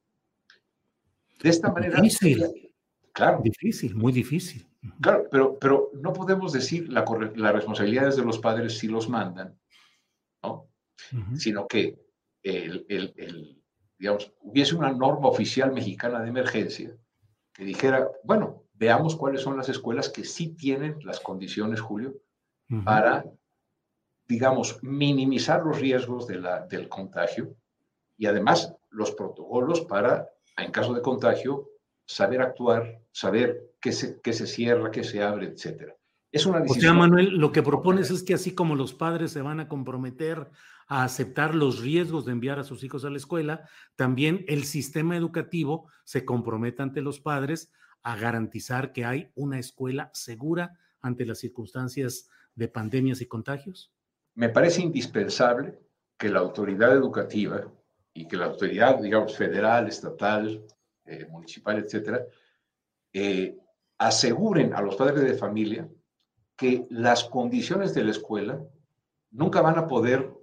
De 1.42 1.50
esta 1.50 1.72
manera... 1.72 2.02
Difícil. 2.02 2.46
Claro. 3.14 3.40
Difícil, 3.42 3.96
muy 3.96 4.12
difícil. 4.12 4.68
Claro, 5.00 5.26
pero, 5.32 5.58
pero 5.58 5.92
no 5.94 6.12
podemos 6.12 6.52
decir 6.52 6.92
la, 6.92 7.06
la 7.36 7.54
responsabilidad 7.54 8.10
es 8.10 8.18
de 8.18 8.26
los 8.26 8.40
padres 8.40 8.78
si 8.78 8.90
los 8.90 9.08
mandan, 9.08 9.58
¿no? 10.44 10.68
Sino 11.38 11.66
que 11.66 11.98
el, 12.44 12.86
el, 12.90 13.64
digamos, 13.98 14.32
hubiese 14.42 14.76
una 14.76 14.92
norma 14.92 15.28
oficial 15.28 15.72
mexicana 15.72 16.22
de 16.22 16.30
emergencia 16.30 16.96
que 17.54 17.66
dijera, 17.66 18.10
bueno, 18.24 18.64
veamos 18.74 19.16
cuáles 19.16 19.42
son 19.42 19.58
las 19.58 19.70
escuelas 19.70 20.10
que 20.10 20.24
sí 20.24 20.56
tienen 20.56 21.00
las 21.04 21.20
condiciones, 21.20 21.82
Julio, 21.82 22.16
para, 22.84 23.26
digamos, 24.28 24.80
minimizar 24.84 25.64
los 25.64 25.80
riesgos 25.80 26.28
de 26.28 26.40
la, 26.40 26.68
del 26.68 26.88
contagio 26.90 27.56
y 28.18 28.26
además 28.26 28.76
los 28.90 29.12
protocolos 29.12 29.82
para, 29.82 30.30
en 30.58 30.72
caso 30.72 30.94
de 30.94 31.02
contagio, 31.02 31.70
saber 32.06 32.42
actuar, 32.42 33.02
saber 33.12 33.72
qué 33.82 33.92
se, 33.92 34.22
qué 34.22 34.34
se 34.34 34.48
cierra, 34.48 34.92
qué 34.92 35.04
se 35.04 35.24
abre, 35.24 35.48
etcétera. 35.48 35.96
Es 36.32 36.46
una 36.46 36.60
decisión. 36.60 36.80
O 36.80 36.82
sea, 36.82 36.94
Manuel, 36.94 37.38
lo 37.38 37.52
que 37.52 37.64
propones 37.64 38.12
es 38.12 38.24
que 38.24 38.34
así 38.34 38.54
como 38.54 38.76
los 38.76 38.94
padres 38.94 39.32
se 39.32 39.42
van 39.42 39.60
a 39.60 39.68
comprometer 39.68 40.50
a 40.88 41.04
aceptar 41.04 41.54
los 41.54 41.80
riesgos 41.80 42.26
de 42.26 42.32
enviar 42.32 42.60
a 42.60 42.64
sus 42.64 42.84
hijos 42.84 43.04
a 43.06 43.10
la 43.10 43.18
escuela, 43.18 43.68
también 43.96 44.46
el 44.48 44.64
sistema 44.64 45.18
educativo 45.18 45.90
se 46.04 46.26
comprometa 46.26 46.84
ante 46.84 47.02
los 47.02 47.20
padres 47.20 47.72
a 48.04 48.16
garantizar 48.16 48.94
que 48.94 49.06
hay 49.06 49.32
una 49.36 49.60
escuela 49.60 50.10
segura 50.14 50.80
ante 51.02 51.26
las 51.26 51.40
circunstancias 51.40 52.30
de 52.56 52.68
pandemias 52.68 53.22
y 53.22 53.28
contagios? 53.28 53.92
Me 54.36 54.50
parece 54.50 54.82
indispensable 54.82 55.80
que 56.18 56.30
la 56.30 56.40
autoridad 56.40 56.94
educativa 56.94 57.72
y 58.14 58.28
que 58.28 58.38
la 58.38 58.46
autoridad, 58.46 59.00
digamos, 59.00 59.36
federal, 59.36 59.88
estatal, 59.88 60.66
eh, 61.06 61.26
municipal, 61.30 61.78
etcétera, 61.78 62.26
eh, 63.14 63.58
aseguren 63.98 64.74
a 64.74 64.82
los 64.82 64.96
padres 64.96 65.24
de 65.24 65.38
familia 65.38 65.88
que 66.56 66.88
las 66.90 67.24
condiciones 67.26 67.94
de 67.94 68.04
la 68.04 68.12
escuela 68.12 68.60
nunca 69.32 69.62
van 69.62 69.78
a 69.78 69.88
poder, 69.88 70.34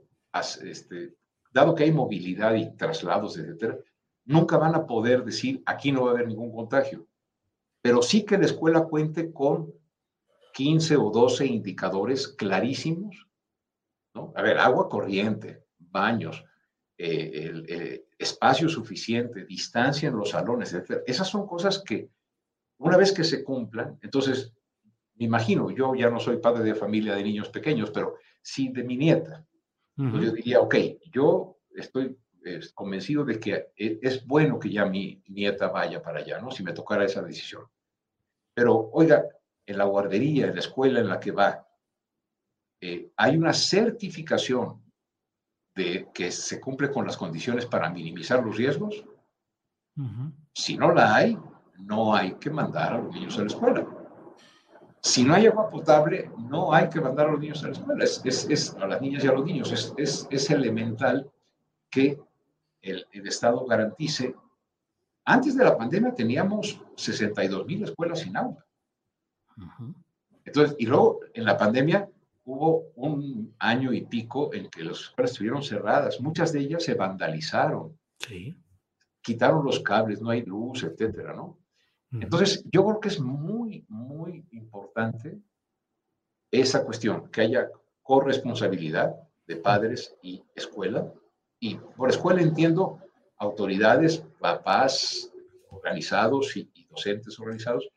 este, 0.41 1.14
dado 1.53 1.75
que 1.75 1.85
hay 1.85 1.93
movilidad 1.93 2.55
y 2.55 2.76
traslados, 2.76 3.37
etcétera, 3.37 3.79
nunca 4.25 4.57
van 4.57 4.75
a 4.75 4.87
poder 4.87 5.25
decir 5.25 5.62
aquí 5.67 5.93
no 5.93 6.05
va 6.05 6.11
a 6.11 6.14
haber 6.14 6.29
ningún 6.29 6.53
contagio 6.53 7.07
pero 7.85 8.00
sí 8.00 8.25
que 8.25 8.38
la 8.38 8.47
escuela 8.47 8.85
cuente 8.85 9.31
con 9.31 9.75
15 10.55 10.97
o 10.97 11.11
12 11.11 11.45
indicadores 11.45 12.29
clarísimos, 12.29 13.29
¿no? 14.14 14.33
A 14.35 14.41
ver, 14.41 14.59
agua 14.59 14.88
corriente, 14.88 15.67
baños, 15.76 16.43
eh, 16.97 17.53
eh, 17.69 18.07
espacio 18.17 18.71
suficiente, 18.71 19.45
distancia 19.45 20.09
en 20.09 20.17
los 20.17 20.31
salones, 20.31 20.73
etc. 20.73 21.03
Esas 21.07 21.29
son 21.29 21.47
cosas 21.47 21.83
que 21.85 22.09
una 22.79 22.97
vez 22.97 23.12
que 23.12 23.23
se 23.23 23.45
cumplan, 23.45 23.99
entonces, 24.00 24.55
me 25.17 25.26
imagino, 25.26 25.71
yo 25.71 25.95
ya 25.95 26.09
no 26.09 26.21
soy 26.21 26.38
padre 26.38 26.64
de 26.64 26.75
familia 26.75 27.14
de 27.14 27.23
niños 27.23 27.50
pequeños, 27.50 27.91
pero 27.91 28.17
sí 28.41 28.71
de 28.71 28.83
mi 28.83 28.97
nieta. 28.97 29.45
Yo 29.97 30.33
diría, 30.33 30.61
ok, 30.61 30.75
yo 31.13 31.59
estoy 31.71 32.19
convencido 32.75 33.25
de 33.25 33.39
que 33.39 33.73
e, 33.77 33.99
es 34.03 34.27
bueno 34.27 34.59
que 34.59 34.71
ya 34.71 34.85
mi 34.85 35.23
nieta 35.29 35.69
vaya 35.69 36.03
para 36.03 36.21
allá, 36.21 36.41
¿no? 36.41 36.51
Si 36.51 36.63
me 36.63 36.73
tocara 36.73 37.05
esa 37.05 37.23
decisión. 37.23 37.65
Pero, 38.55 38.91
oiga, 38.93 39.25
en 39.67 39.79
la 39.79 39.85
guardería, 39.85 40.47
en 40.47 40.55
la 40.55 40.61
escuela 40.61 41.01
en 41.01 41.09
la 41.09 41.21
que 41.21 41.33
va, 41.33 41.67
eh, 42.81 43.11
hay 43.17 43.37
una 43.37 43.53
certificación 43.53 44.83
de 45.75 46.09
que 46.13 46.31
se 46.31 46.61
cumple 46.61 46.91
con 46.91 47.07
las 47.07 47.17
condiciones 47.17 47.67
para 47.67 47.91
minimizar 47.91 48.45
los 48.45 48.57
riesgos. 48.57 49.05
Si 50.53 50.77
no 50.77 50.93
la 50.93 51.15
hay, 51.15 51.39
no 51.79 52.15
hay 52.15 52.35
que 52.35 52.51
mandar 52.51 52.95
a 52.95 52.99
los 52.99 53.15
niños 53.15 53.39
a 53.39 53.43
la 53.43 53.47
escuela. 53.47 53.87
Si 55.04 55.23
no 55.23 55.34
hay 55.34 55.46
agua 55.46 55.70
potable, 55.70 56.30
no 56.50 56.73
hay 56.73 56.88
que 56.88 57.00
mandar 57.00 57.28
a 57.28 57.32
los 57.32 57.40
niños 57.40 57.62
a 57.62 57.68
la 57.68 57.73
escuela. 57.73 58.04
Es, 58.04 58.46
es, 58.49 58.75
a 58.75 58.87
las 58.87 59.00
niñas 59.00 59.23
y 59.23 59.28
a 59.28 59.32
los 59.32 59.44
niños. 59.44 59.94
Es, 59.96 60.26
es 60.30 60.50
elemental 60.50 61.30
que 61.90 62.18
el, 62.82 63.06
el 63.12 63.28
Estado 63.28 63.64
garantice 63.66 64.34
antes 65.25 65.56
de 65.56 65.64
la 65.64 65.76
pandemia 65.76 66.14
teníamos 66.14 66.80
62 66.96 67.66
mil 67.66 67.82
escuelas 67.82 68.20
sin 68.20 68.37
agua. 68.37 68.64
Entonces, 70.44 70.76
y 70.78 70.87
luego 70.87 71.20
en 71.32 71.44
la 71.44 71.56
pandemia 71.56 72.08
hubo 72.44 72.90
un 72.96 73.54
año 73.58 73.92
y 73.92 74.02
pico 74.02 74.52
en 74.52 74.68
que 74.68 74.84
las 74.84 75.00
escuelas 75.00 75.32
estuvieron 75.32 75.62
cerradas. 75.62 76.20
Muchas 76.20 76.52
de 76.52 76.61
ellas 76.61 76.84
se 76.84 76.94
vandalizaron. 76.94 77.99
Sí. 78.18 78.54
Quitaron 79.23 79.64
los 79.64 79.80
cables, 79.80 80.20
no 80.20 80.28
hay 80.28 80.42
luz, 80.42 80.84
etcétera, 80.84 81.32
¿no? 81.32 81.56
Entonces, 82.21 82.64
yo 82.71 82.85
creo 82.85 83.00
que 83.00 83.09
es 83.09 83.21
muy, 83.21 83.85
muy 83.88 84.47
importante 84.52 85.40
esa 86.50 86.85
cuestión, 86.85 87.28
que 87.30 87.42
haya 87.42 87.68
corresponsabilidad 88.02 89.14
de 89.47 89.56
padres 89.56 90.14
y 90.23 90.42
escuela. 90.54 91.12
Y 91.59 91.76
por 91.76 92.11
escuela 92.11 92.40
entiendo 92.40 93.00
autoridades, 93.38 94.25
papás 94.38 95.33
organizados 95.71 96.56
y, 96.56 96.71
docentes 96.88 97.38
organizados. 97.40 97.88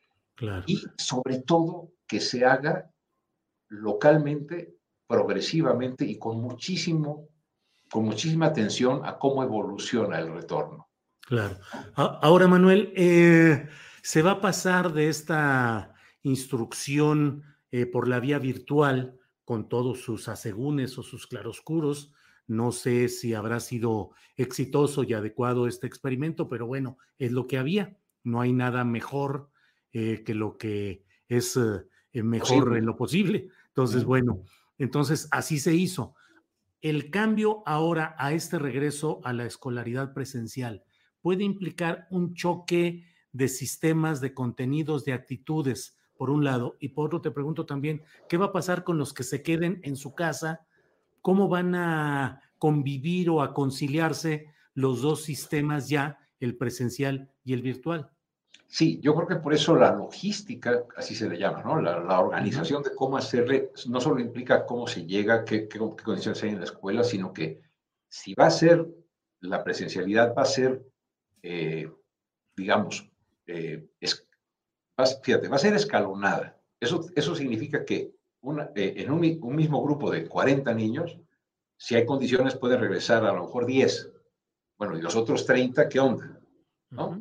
Y 0.66 0.82
sobre 0.96 1.40
todo 1.42 1.92
que 2.06 2.20
se 2.20 2.44
haga 2.44 2.90
localmente, 3.68 4.74
progresivamente 5.06 6.04
y 6.04 6.18
con 6.18 6.40
muchísimo, 6.40 7.28
con 7.90 8.04
muchísima 8.04 8.46
atención 8.46 9.02
a 9.04 9.18
cómo 9.18 9.42
evoluciona 9.42 10.18
el 10.18 10.32
retorno. 10.32 10.88
Claro. 11.20 11.58
Ahora, 11.94 12.48
Manuel, 12.48 12.92
eh, 12.96 13.68
se 14.08 14.22
va 14.22 14.30
a 14.30 14.40
pasar 14.40 14.94
de 14.94 15.10
esta 15.10 15.92
instrucción 16.22 17.42
eh, 17.70 17.84
por 17.84 18.08
la 18.08 18.20
vía 18.20 18.38
virtual 18.38 19.18
con 19.44 19.68
todos 19.68 20.00
sus 20.00 20.28
asegúnes 20.28 20.96
o 20.96 21.02
sus 21.02 21.26
claroscuros 21.26 22.14
no 22.46 22.72
sé 22.72 23.10
si 23.10 23.34
habrá 23.34 23.60
sido 23.60 24.12
exitoso 24.38 25.04
y 25.04 25.12
adecuado 25.12 25.68
este 25.68 25.86
experimento, 25.86 26.48
pero 26.48 26.66
bueno, 26.66 26.96
es 27.18 27.32
lo 27.32 27.46
que 27.46 27.58
había. 27.58 27.98
No 28.24 28.40
hay 28.40 28.54
nada 28.54 28.82
mejor 28.82 29.50
eh, 29.92 30.22
que 30.24 30.34
lo 30.34 30.56
que 30.56 31.04
es 31.28 31.58
eh, 31.58 32.22
mejor 32.22 32.78
en 32.78 32.86
lo 32.86 32.96
posible. 32.96 33.50
Entonces, 33.66 34.04
bueno, 34.04 34.42
entonces 34.78 35.28
así 35.32 35.58
se 35.58 35.74
hizo. 35.74 36.14
El 36.80 37.10
cambio 37.10 37.62
ahora 37.66 38.16
a 38.16 38.32
este 38.32 38.58
regreso 38.58 39.20
a 39.24 39.34
la 39.34 39.44
escolaridad 39.44 40.14
presencial 40.14 40.82
puede 41.20 41.44
implicar 41.44 42.06
un 42.10 42.32
choque 42.32 43.04
de 43.32 43.48
sistemas, 43.48 44.20
de 44.20 44.34
contenidos, 44.34 45.04
de 45.04 45.12
actitudes, 45.12 45.96
por 46.16 46.30
un 46.30 46.44
lado. 46.44 46.76
Y 46.80 46.88
por 46.90 47.06
otro, 47.06 47.20
te 47.20 47.30
pregunto 47.30 47.66
también, 47.66 48.02
¿qué 48.28 48.36
va 48.36 48.46
a 48.46 48.52
pasar 48.52 48.84
con 48.84 48.98
los 48.98 49.12
que 49.12 49.22
se 49.22 49.42
queden 49.42 49.80
en 49.84 49.96
su 49.96 50.14
casa 50.14 50.66
¿Cómo 51.28 51.48
van 51.48 51.74
a 51.74 52.40
convivir 52.58 53.30
o 53.30 53.42
a 53.42 53.52
conciliarse 53.52 54.52
los 54.74 55.02
dos 55.02 55.22
sistemas 55.22 55.88
ya, 55.88 56.18
el 56.40 56.56
presencial 56.56 57.30
y 57.44 57.52
el 57.52 57.62
virtual? 57.62 58.10
Sí, 58.66 59.00
yo 59.02 59.14
creo 59.14 59.28
que 59.28 59.36
por 59.36 59.54
eso 59.54 59.74
la 59.76 59.94
logística, 59.94 60.84
así 60.96 61.14
se 61.14 61.28
le 61.28 61.38
llama, 61.38 61.62
¿no? 61.62 61.80
La, 61.80 62.20
organización 62.20 62.82
de 62.82 62.94
cómo 62.94 63.16
hacerle, 63.16 63.72
no 63.88 64.00
solo 64.00 64.20
implica 64.20 64.66
cómo 64.66 64.86
se 64.86 65.06
llega, 65.06 65.44
qué, 65.44 65.68
condiciones 65.68 66.42
hay 66.42 66.50
en 66.50 66.60
la 66.60 66.64
escuela, 66.64 67.02
sino 67.02 67.32
que 67.32 67.62
si 68.08 68.34
va 68.34 68.46
a 68.46 68.50
ser, 68.50 68.86
la 69.40 69.64
presencialidad 69.64 70.34
va 70.34 70.42
a 70.42 70.46
ser, 70.46 70.82
eh, 71.42 71.90
digamos, 72.56 73.10
eh, 73.48 73.88
fíjate, 75.22 75.48
va 75.48 75.56
a 75.56 75.58
ser 75.58 75.74
escalonada. 75.74 76.60
Eso, 76.78 77.06
eso 77.16 77.34
significa 77.34 77.84
que 77.84 78.14
eh, 78.76 78.94
en 78.96 79.10
un, 79.10 79.20
mismo 79.56 79.82
grupo 79.82 80.10
de 80.10 80.28
40 80.28 80.72
niños, 80.74 81.18
si 81.76 81.96
hay 81.96 82.06
condiciones 82.06 82.56
puede 82.56 82.76
regresar 82.76 83.24
a 83.24 83.32
lo 83.32 83.44
mejor 83.44 83.66
10. 83.66 84.12
Bueno, 84.78 84.96
y 84.96 85.02
los 85.02 85.16
otros 85.16 85.44
30, 85.44 85.88
¿qué 85.88 85.98
onda? 85.98 86.38
¿No? 86.90 87.20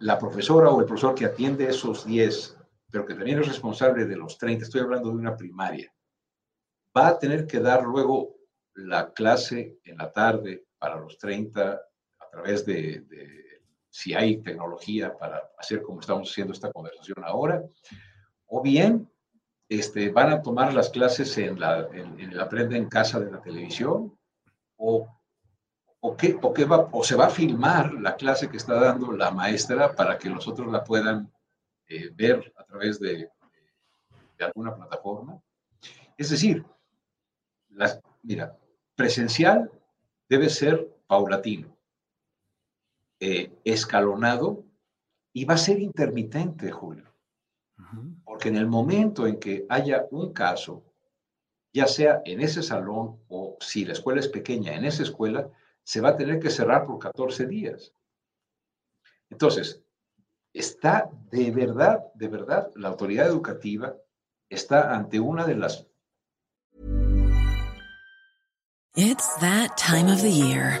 la 0.00 0.18
profesora 0.18 0.68
o 0.68 0.80
el 0.80 0.86
profesor 0.86 1.14
que 1.14 1.24
atiende 1.24 1.66
esos 1.66 2.04
10, 2.04 2.58
pero 2.90 3.06
que 3.06 3.14
también 3.14 3.38
es 3.38 3.48
responsable 3.48 4.04
de 4.04 4.16
los 4.16 4.36
30, 4.36 4.64
estoy 4.64 4.82
hablando 4.82 5.08
de 5.08 5.14
una 5.14 5.36
primaria, 5.36 5.90
va 6.94 7.08
a 7.08 7.18
tener 7.18 7.46
que 7.46 7.60
dar 7.60 7.82
luego 7.82 8.34
la 8.74 9.14
clase 9.14 9.78
en 9.84 9.96
la 9.96 10.12
tarde 10.12 10.66
para 10.78 11.00
los 11.00 11.16
30 11.16 11.72
a 11.72 12.30
través 12.30 12.66
de, 12.66 13.00
de 13.08 13.43
si 13.94 14.12
hay 14.12 14.38
tecnología 14.38 15.16
para 15.16 15.52
hacer 15.56 15.80
como 15.80 16.00
estamos 16.00 16.28
haciendo 16.28 16.52
esta 16.52 16.72
conversación 16.72 17.18
ahora, 17.24 17.62
o 18.46 18.60
bien 18.60 19.08
este, 19.68 20.10
van 20.10 20.32
a 20.32 20.42
tomar 20.42 20.74
las 20.74 20.90
clases 20.90 21.38
en 21.38 21.60
la, 21.60 21.86
en, 21.92 22.36
Aprende 22.40 22.76
en 22.76 22.88
Casa 22.88 23.20
de 23.20 23.30
la 23.30 23.40
televisión 23.40 24.18
o, 24.74 25.06
o, 26.00 26.16
qué, 26.16 26.36
o, 26.42 26.52
qué 26.52 26.64
va, 26.64 26.88
o 26.90 27.04
se 27.04 27.14
va 27.14 27.26
a 27.26 27.30
filmar 27.30 27.94
la 27.94 28.16
clase 28.16 28.48
que 28.48 28.56
está 28.56 28.74
dando 28.74 29.12
la 29.12 29.30
maestra 29.30 29.94
para 29.94 30.18
que 30.18 30.28
los 30.28 30.48
otros 30.48 30.72
la 30.72 30.82
puedan 30.82 31.32
eh, 31.86 32.10
ver 32.12 32.52
a 32.56 32.64
través 32.64 32.98
de, 32.98 33.30
de, 34.38 34.44
alguna 34.44 34.74
plataforma. 34.74 35.40
Es 36.18 36.30
decir, 36.30 36.64
las, 37.68 38.00
mira, 38.24 38.58
presencial 38.96 39.70
debe 40.28 40.50
ser 40.50 40.84
paulatino, 41.06 41.73
eh, 43.20 43.52
escalonado 43.64 44.64
y 45.32 45.44
va 45.44 45.54
a 45.54 45.58
ser 45.58 45.80
intermitente, 45.80 46.70
Julio. 46.70 47.12
Porque 48.24 48.48
en 48.48 48.56
el 48.56 48.66
momento 48.66 49.26
en 49.26 49.38
que 49.38 49.66
haya 49.68 50.06
un 50.10 50.32
caso, 50.32 50.84
ya 51.72 51.86
sea 51.86 52.22
en 52.24 52.40
ese 52.40 52.62
salón 52.62 53.20
o 53.28 53.56
si 53.60 53.84
la 53.84 53.92
escuela 53.92 54.20
es 54.20 54.28
pequeña, 54.28 54.74
en 54.74 54.84
esa 54.84 55.02
escuela, 55.02 55.50
se 55.82 56.00
va 56.00 56.10
a 56.10 56.16
tener 56.16 56.40
que 56.40 56.50
cerrar 56.50 56.86
por 56.86 56.98
14 56.98 57.46
días. 57.46 57.92
Entonces, 59.28 59.82
está 60.52 61.10
de 61.30 61.50
verdad, 61.50 62.04
de 62.14 62.28
verdad, 62.28 62.70
la 62.76 62.88
autoridad 62.88 63.26
educativa 63.26 63.96
está 64.48 64.94
ante 64.94 65.20
una 65.20 65.44
de 65.44 65.56
las... 65.56 65.86
It's 68.96 69.28
that 69.40 69.76
time 69.76 70.08
of 70.08 70.22
the 70.22 70.30
year. 70.30 70.80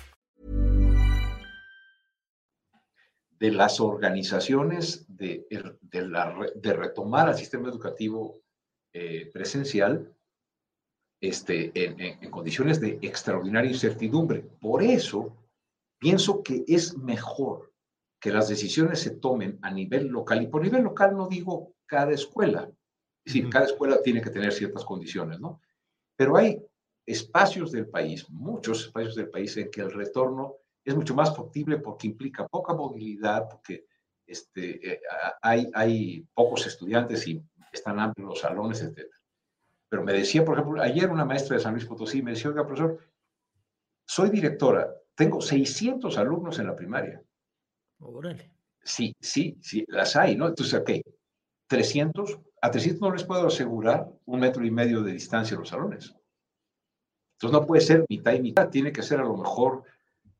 De 3.41 3.49
las 3.51 3.79
organizaciones 3.79 5.05
de, 5.07 5.47
de, 5.81 6.01
la, 6.07 6.35
de 6.53 6.73
retomar 6.73 7.27
al 7.27 7.35
sistema 7.35 7.69
educativo 7.69 8.39
eh, 8.93 9.31
presencial 9.33 10.13
este, 11.19 11.71
en, 11.73 11.99
en, 11.99 12.23
en 12.23 12.31
condiciones 12.31 12.79
de 12.79 12.99
extraordinaria 13.01 13.71
incertidumbre. 13.71 14.41
Por 14.59 14.83
eso, 14.83 15.35
pienso 15.99 16.43
que 16.43 16.63
es 16.67 16.95
mejor 16.95 17.73
que 18.21 18.31
las 18.31 18.47
decisiones 18.47 18.99
se 18.99 19.11
tomen 19.11 19.57
a 19.63 19.71
nivel 19.71 20.07
local. 20.07 20.43
Y 20.43 20.47
por 20.47 20.61
nivel 20.61 20.83
local 20.83 21.17
no 21.17 21.27
digo 21.27 21.73
cada 21.87 22.11
escuela. 22.11 22.69
Es 23.25 23.33
decir, 23.33 23.49
cada 23.49 23.65
escuela 23.65 24.03
tiene 24.03 24.21
que 24.21 24.29
tener 24.29 24.53
ciertas 24.53 24.85
condiciones, 24.85 25.39
¿no? 25.39 25.59
Pero 26.15 26.37
hay 26.37 26.63
espacios 27.07 27.71
del 27.71 27.87
país, 27.87 28.29
muchos 28.29 28.85
espacios 28.85 29.15
del 29.15 29.29
país 29.29 29.57
en 29.57 29.71
que 29.71 29.81
el 29.81 29.91
retorno 29.91 30.57
es 30.83 30.95
mucho 30.95 31.13
más 31.13 31.35
factible 31.35 31.77
porque 31.77 32.07
implica 32.07 32.47
poca 32.47 32.73
movilidad, 32.73 33.47
porque 33.49 33.85
este, 34.25 34.93
eh, 34.93 35.01
hay, 35.41 35.69
hay 35.73 36.27
pocos 36.33 36.65
estudiantes 36.65 37.27
y 37.27 37.43
están 37.71 37.99
amplios 37.99 38.29
los 38.29 38.39
salones, 38.39 38.81
etc. 38.81 39.07
Pero 39.89 40.03
me 40.03 40.13
decía, 40.13 40.43
por 40.43 40.57
ejemplo, 40.57 40.81
ayer 40.81 41.09
una 41.09 41.25
maestra 41.25 41.57
de 41.57 41.63
San 41.63 41.73
Luis 41.73 41.85
Potosí 41.85 42.21
me 42.21 42.31
decía, 42.31 42.49
oiga, 42.49 42.65
profesor, 42.65 42.99
soy 44.05 44.29
directora, 44.29 44.93
tengo 45.15 45.41
600 45.41 46.17
alumnos 46.17 46.59
en 46.59 46.67
la 46.67 46.75
primaria. 46.75 47.21
Órale. 47.99 48.51
Sí, 48.83 49.15
sí, 49.19 49.57
sí, 49.61 49.85
las 49.87 50.15
hay, 50.15 50.35
¿no? 50.35 50.47
Entonces, 50.47 50.73
ok, 50.79 50.89
300, 51.67 52.39
a 52.61 52.71
300 52.71 53.01
no 53.01 53.13
les 53.13 53.23
puedo 53.23 53.47
asegurar 53.47 54.09
un 54.25 54.39
metro 54.39 54.65
y 54.65 54.71
medio 54.71 55.03
de 55.03 55.13
distancia 55.13 55.53
en 55.53 55.59
los 55.59 55.69
salones. 55.69 56.15
Entonces 57.35 57.59
no 57.59 57.65
puede 57.65 57.81
ser 57.81 58.05
mitad 58.09 58.33
y 58.33 58.41
mitad, 58.41 58.69
tiene 58.69 58.91
que 58.91 59.03
ser 59.03 59.19
a 59.19 59.23
lo 59.23 59.37
mejor 59.37 59.83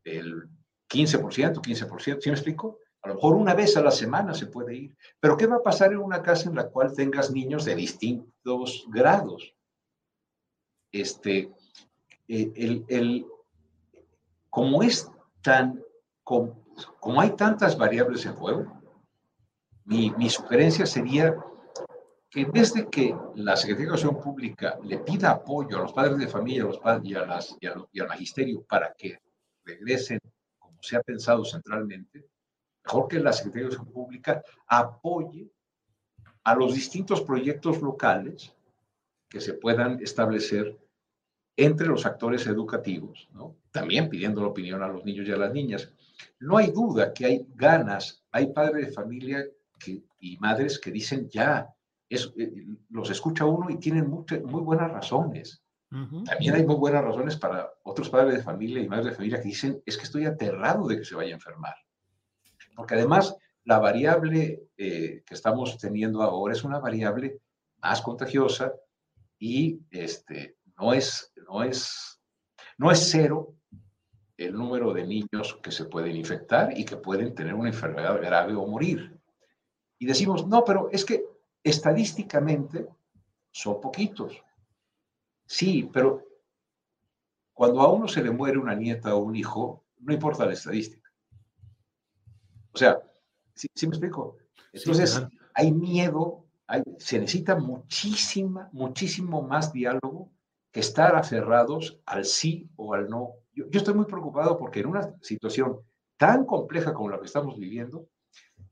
el 0.04 0.50
15%, 0.90 1.62
15%, 1.62 2.22
¿sí 2.22 2.30
me 2.30 2.36
explico? 2.36 2.80
A 3.04 3.08
lo 3.08 3.16
mejor 3.16 3.36
una 3.36 3.56
vez 3.56 3.76
a 3.78 3.82
la 3.82 3.92
semana 3.92 4.34
se 4.34 4.48
puede 4.48 4.76
ir. 4.76 4.96
Pero 5.20 5.36
¿qué 5.36 5.48
va 5.48 5.58
a 5.58 5.64
pasar 5.64 5.92
en 5.92 6.00
una 6.00 6.22
casa 6.22 6.50
en 6.50 6.56
la 6.56 6.70
cual 6.70 6.94
tengas 6.94 7.32
niños 7.32 7.66
de 7.66 7.76
distintos 7.76 8.86
grados? 8.90 9.56
Este, 10.92 11.52
eh, 12.28 12.52
el, 12.56 12.86
el, 12.90 13.26
como 14.50 14.84
es 14.84 15.10
tan, 15.42 15.82
como, 16.24 16.56
hay 17.20 17.32
tantas 17.32 17.78
variables 17.78 18.26
en 18.26 18.36
juego, 18.36 18.82
mi, 19.86 20.30
sugerencia 20.30 20.86
sería 20.86 21.36
que 22.30 22.42
en 22.42 22.52
vez 22.52 22.74
de 22.74 22.88
que 22.88 23.16
la 23.36 23.56
Secretaría 23.56 23.90
de 23.90 23.96
Educación 23.96 24.22
Pública 24.22 24.78
le 24.84 25.00
pida 25.00 25.32
apoyo 25.32 25.78
a 25.78 25.82
los 25.82 25.92
padres 25.92 26.18
de 26.18 26.28
familia 26.28 26.64
a 26.64 26.68
los 26.68 26.78
padres, 26.78 27.10
y, 27.10 27.16
a 27.16 27.26
las, 27.26 27.58
y 27.60 28.00
al 28.00 28.08
magisterio 28.08 28.64
para 28.64 28.94
que 28.94 29.20
regresen 29.66 30.20
como 30.60 30.82
se 30.82 30.98
ha 30.98 31.02
pensado 31.02 31.46
centralmente, 31.46 32.26
mejor 32.84 33.08
que 33.08 33.20
la 33.20 33.34
Secretaría 33.34 33.68
de 33.68 33.74
Educación 33.74 33.94
Pública 33.94 34.44
apoye 34.68 35.50
a 36.44 36.56
los 36.56 36.74
distintos 36.74 37.22
proyectos 37.22 37.82
locales 37.82 38.54
que 39.30 39.40
se 39.40 39.54
puedan 39.54 40.02
establecer 40.02 40.78
entre 41.56 41.88
los 41.88 42.06
actores 42.06 42.48
educativos, 42.48 43.30
¿no? 43.34 43.56
también 43.72 44.10
pidiendo 44.10 44.42
la 44.42 44.48
opinión 44.48 44.82
a 44.82 44.88
los 44.88 45.06
niños 45.06 45.28
y 45.28 45.32
a 45.32 45.38
las 45.38 45.54
niñas. 45.54 45.94
No 46.40 46.58
hay 46.58 46.72
duda 46.72 47.14
que 47.14 47.26
hay 47.26 47.46
ganas, 47.56 48.24
hay 48.32 48.48
padres 48.48 48.88
de 48.88 48.94
familia 48.94 49.46
y 50.20 50.38
madres 50.38 50.80
que 50.80 50.92
dicen 50.92 51.30
ya, 51.30 51.74
es, 52.10 52.32
eh, 52.38 52.68
los 52.90 53.10
escucha 53.10 53.46
uno 53.46 53.70
y 53.70 53.78
tienen 53.78 54.10
mucho, 54.10 54.40
muy 54.42 54.62
buenas 54.62 54.92
razones. 54.92 55.64
También 55.92 56.56
hay 56.56 56.66
muy 56.66 56.76
buenas 56.76 57.04
razones 57.04 57.36
para 57.36 57.70
otros 57.84 58.10
padres 58.10 58.36
de 58.36 58.44
familia 58.44 58.82
y 58.82 58.88
madres 58.88 59.08
de 59.08 59.16
familia 59.16 59.42
que 59.42 59.50
dicen, 59.50 59.84
es 59.86 59.98
que 59.98 60.04
estoy 60.04 60.26
aterrado 60.26 60.88
de 60.88 60.98
que 60.98 61.04
se 61.04 61.16
vaya 61.16 61.32
a 61.32 61.36
enfermar. 61.36 61.76
Porque 62.76 62.94
además 62.94 63.36
la 63.66 63.78
variable 63.80 64.70
eh, 64.78 65.22
que 65.26 65.34
estamos 65.34 65.78
teniendo 65.78 66.22
ahora 66.22 66.54
es 66.54 66.64
una 66.64 66.80
variable 66.80 67.42
más 67.82 68.02
contagiosa 68.02 68.74
y 69.38 69.82
este, 69.92 70.56
no, 70.78 70.94
es, 70.94 71.34
no, 71.46 71.62
es, 71.62 72.22
no 72.78 72.90
es 72.90 73.10
cero 73.12 73.56
el 74.38 74.54
número 74.54 74.94
de 74.94 75.06
niños 75.06 75.60
que 75.62 75.72
se 75.72 75.86
pueden 75.86 76.16
infectar 76.16 76.78
y 76.78 76.86
que 76.86 76.96
pueden 76.96 77.36
tener 77.36 77.54
una 77.54 77.70
enfermedad 77.70 78.18
grave 78.22 78.56
o 78.56 78.66
morir. 78.66 79.20
Y 80.00 80.06
decimos, 80.06 80.48
no, 80.48 80.64
pero 80.64 80.90
es 80.90 81.04
que 81.04 81.26
estadísticamente 81.64 82.88
son 83.52 83.82
poquitos. 83.82 84.42
Sí, 85.52 85.90
pero 85.92 86.26
cuando 87.52 87.82
a 87.82 87.92
uno 87.92 88.08
se 88.08 88.24
le 88.24 88.32
muere 88.32 88.58
una 88.58 88.74
nieta 88.74 89.14
o 89.14 89.20
un 89.20 89.36
hijo, 89.36 89.84
no 89.98 90.14
importa 90.14 90.46
la 90.46 90.54
estadística. 90.54 91.12
O 92.72 92.78
sea, 92.78 93.02
¿sí, 93.54 93.68
¿sí 93.76 93.86
me 93.86 93.92
explico? 93.92 94.38
Entonces, 94.72 95.12
sí, 95.12 95.38
hay 95.54 95.74
miedo, 95.74 96.46
hay, 96.68 96.84
se 97.00 97.20
necesita 97.20 97.58
muchísima, 97.58 98.70
muchísimo 98.72 99.42
más 99.42 99.74
diálogo 99.74 100.32
que 100.72 100.80
estar 100.80 101.18
aferrados 101.18 102.00
al 102.06 102.24
sí 102.24 102.70
o 102.78 102.94
al 102.94 103.10
no. 103.10 103.34
Yo, 103.52 103.70
yo 103.70 103.80
estoy 103.80 103.94
muy 103.94 104.06
preocupado 104.06 104.58
porque 104.58 104.80
en 104.80 104.86
una 104.86 105.14
situación 105.22 105.82
tan 106.16 106.46
compleja 106.46 106.94
como 106.94 107.10
la 107.10 107.20
que 107.20 107.26
estamos 107.26 107.60
viviendo, 107.60 108.08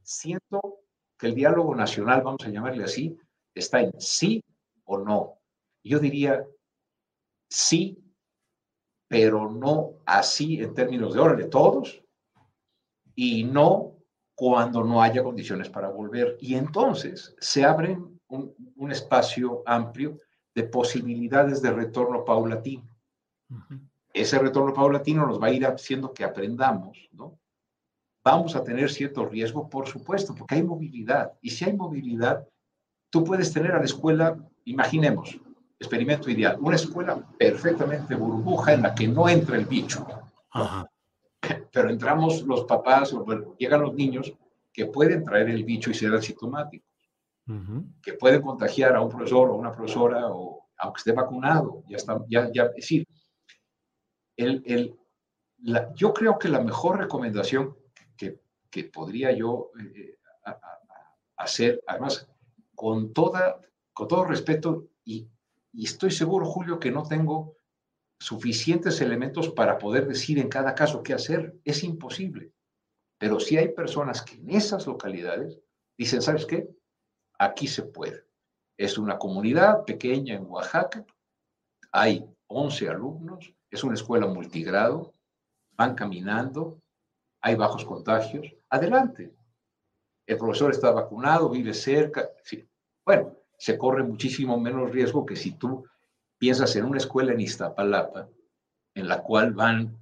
siento 0.01 0.79
que 1.17 1.27
el 1.27 1.35
diálogo 1.35 1.75
nacional, 1.75 2.21
vamos 2.21 2.45
a 2.45 2.49
llamarle 2.49 2.85
así, 2.85 3.17
está 3.53 3.81
en 3.81 3.99
sí 3.99 4.41
o 4.85 4.97
no. 4.97 5.41
Yo 5.83 5.99
diría 5.99 6.45
sí, 7.49 7.97
pero 9.07 9.49
no 9.49 9.95
así 10.05 10.61
en 10.61 10.73
términos 10.73 11.13
de 11.13 11.19
órale 11.19 11.45
todos, 11.45 12.01
y 13.15 13.43
no 13.43 13.95
cuando 14.35 14.83
no 14.83 15.01
haya 15.01 15.23
condiciones 15.23 15.67
para 15.69 15.89
volver. 15.89 16.37
Y 16.39 16.55
entonces 16.55 17.35
se 17.39 17.65
abre 17.65 17.99
un, 18.27 18.55
un 18.77 18.91
espacio 18.91 19.61
amplio 19.65 20.19
de 20.55 20.63
posibilidades 20.63 21.61
de 21.61 21.71
retorno 21.71 22.23
paulatino. 22.23 22.87
Uh 23.49 23.55
-huh. 23.55 23.89
Ese 24.13 24.39
retorno 24.39 24.73
paulatino 24.73 25.25
nos 25.25 25.41
va 25.41 25.47
a 25.47 25.51
ir 25.51 25.65
haciendo 25.65 26.13
que 26.13 26.23
aprendamos, 26.23 27.09
¿no? 27.11 27.37
Vamos 28.23 28.55
a 28.55 28.63
tener 28.63 28.89
cierto 28.89 29.25
riesgo, 29.25 29.69
por 29.69 29.87
supuesto, 29.87 30.35
porque 30.35 30.55
hay 30.55 30.63
movilidad. 30.63 31.33
Y 31.41 31.49
si 31.49 31.65
hay 31.65 31.73
movilidad, 31.73 32.47
tú 33.09 33.23
puedes 33.23 33.51
tener 33.53 33.71
a 33.71 33.79
la 33.79 33.85
escuela, 33.85 34.37
imaginemos, 34.65 35.39
experimento 35.79 36.29
ideal, 36.29 36.57
una 36.59 36.75
escuela 36.75 37.25
perfectamente 37.37 38.13
burbuja 38.15 38.73
en 38.73 38.81
la 38.81 38.93
que 38.93 39.07
no 39.07 39.29
entra 39.29 39.55
el 39.55 39.65
bicho. 39.65 40.05
Ajá. 40.51 40.89
Pero 41.71 41.89
entramos 41.89 42.41
los 42.43 42.65
papás, 42.65 43.13
bueno, 43.13 43.55
llegan 43.57 43.81
los 43.81 43.93
niños 43.93 44.33
que 44.73 44.87
pueden 44.87 45.23
traer 45.23 45.49
el 45.49 45.63
bicho 45.63 45.89
y 45.89 45.93
ser 45.93 46.13
asintomáticos, 46.13 46.87
uh 47.47 47.53
-huh. 47.53 48.01
que 48.01 48.13
pueden 48.13 48.41
contagiar 48.41 48.95
a 48.95 49.01
un 49.01 49.09
profesor 49.09 49.49
o 49.49 49.55
una 49.55 49.71
profesora, 49.71 50.27
o 50.27 50.67
aunque 50.77 50.99
esté 50.99 51.13
vacunado, 51.13 51.83
ya 51.87 51.97
está, 51.97 52.19
ya, 52.29 52.51
ya, 52.51 52.63
es 52.65 52.75
decir, 52.75 53.07
el, 54.37 54.61
el, 54.65 54.95
la, 55.59 55.93
yo 55.93 56.13
creo 56.13 56.37
que 56.37 56.49
la 56.49 56.61
mejor 56.61 56.99
recomendación 56.99 57.75
que, 58.17 58.41
que 58.69 58.83
podría 58.85 59.31
yo 59.31 59.71
eh, 59.79 60.17
a, 60.45 60.51
a, 60.51 60.79
hacer, 61.37 61.81
además, 61.87 62.27
con, 62.75 63.13
toda, 63.13 63.59
con 63.93 64.07
todo 64.07 64.25
respeto, 64.25 64.89
y, 65.03 65.27
y 65.73 65.85
estoy 65.85 66.11
seguro, 66.11 66.45
Julio, 66.45 66.79
que 66.79 66.91
no 66.91 67.03
tengo 67.03 67.55
suficientes 68.19 68.99
elementos 69.01 69.49
para 69.49 69.77
poder 69.77 70.07
decir 70.07 70.39
en 70.39 70.49
cada 70.49 70.75
caso 70.75 71.03
qué 71.03 71.13
hacer. 71.13 71.57
Es 71.63 71.83
imposible. 71.83 72.53
Pero 73.17 73.39
sí 73.39 73.57
hay 73.57 73.69
personas 73.69 74.21
que 74.21 74.35
en 74.35 74.49
esas 74.49 74.87
localidades 74.87 75.59
dicen, 75.97 76.21
¿sabes 76.21 76.45
qué? 76.45 76.69
Aquí 77.37 77.67
se 77.67 77.83
puede. 77.83 78.25
Es 78.77 78.97
una 78.97 79.17
comunidad 79.17 79.83
pequeña 79.85 80.35
en 80.35 80.45
Oaxaca, 80.45 81.05
hay 81.91 82.25
11 82.47 82.89
alumnos, 82.89 83.53
es 83.69 83.83
una 83.83 83.95
escuela 83.95 84.25
multigrado, 84.27 85.13
van 85.75 85.95
caminando, 85.95 86.81
hay 87.41 87.55
bajos 87.55 87.83
contagios, 87.85 88.53
adelante. 88.69 89.33
El 90.25 90.37
profesor 90.37 90.71
está 90.71 90.91
vacunado, 90.91 91.49
vive 91.49 91.73
cerca, 91.73 92.29
bueno, 93.05 93.38
se 93.59 93.77
corre 93.77 94.03
muchísimo 94.03 94.57
menos 94.57 94.89
riesgo 94.89 95.25
que 95.25 95.35
si 95.35 95.51
tú 95.51 95.85
piensas 96.37 96.75
en 96.77 96.85
una 96.85 96.97
escuela 96.97 97.33
en 97.33 97.41
Iztapalapa, 97.41 98.29
en 98.95 99.07
la 99.07 99.21
cual 99.21 99.53
van 99.53 99.97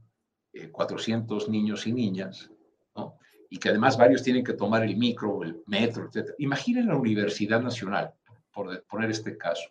400 0.71 1.43
eh, 1.47 1.51
niños 1.51 1.87
y 1.87 1.91
niñas, 1.91 2.51
¿no? 2.95 3.17
y 3.49 3.57
que 3.57 3.69
además 3.69 3.97
varios 3.97 4.21
tienen 4.21 4.43
que 4.43 4.53
tomar 4.53 4.83
el 4.83 4.95
micro, 4.95 5.41
el 5.41 5.63
metro, 5.65 6.07
etc. 6.07 6.35
Imaginen 6.37 6.87
la 6.87 6.95
Universidad 6.95 7.59
Nacional, 7.59 8.13
por 8.53 8.83
poner 8.83 9.09
este 9.09 9.35
caso. 9.35 9.69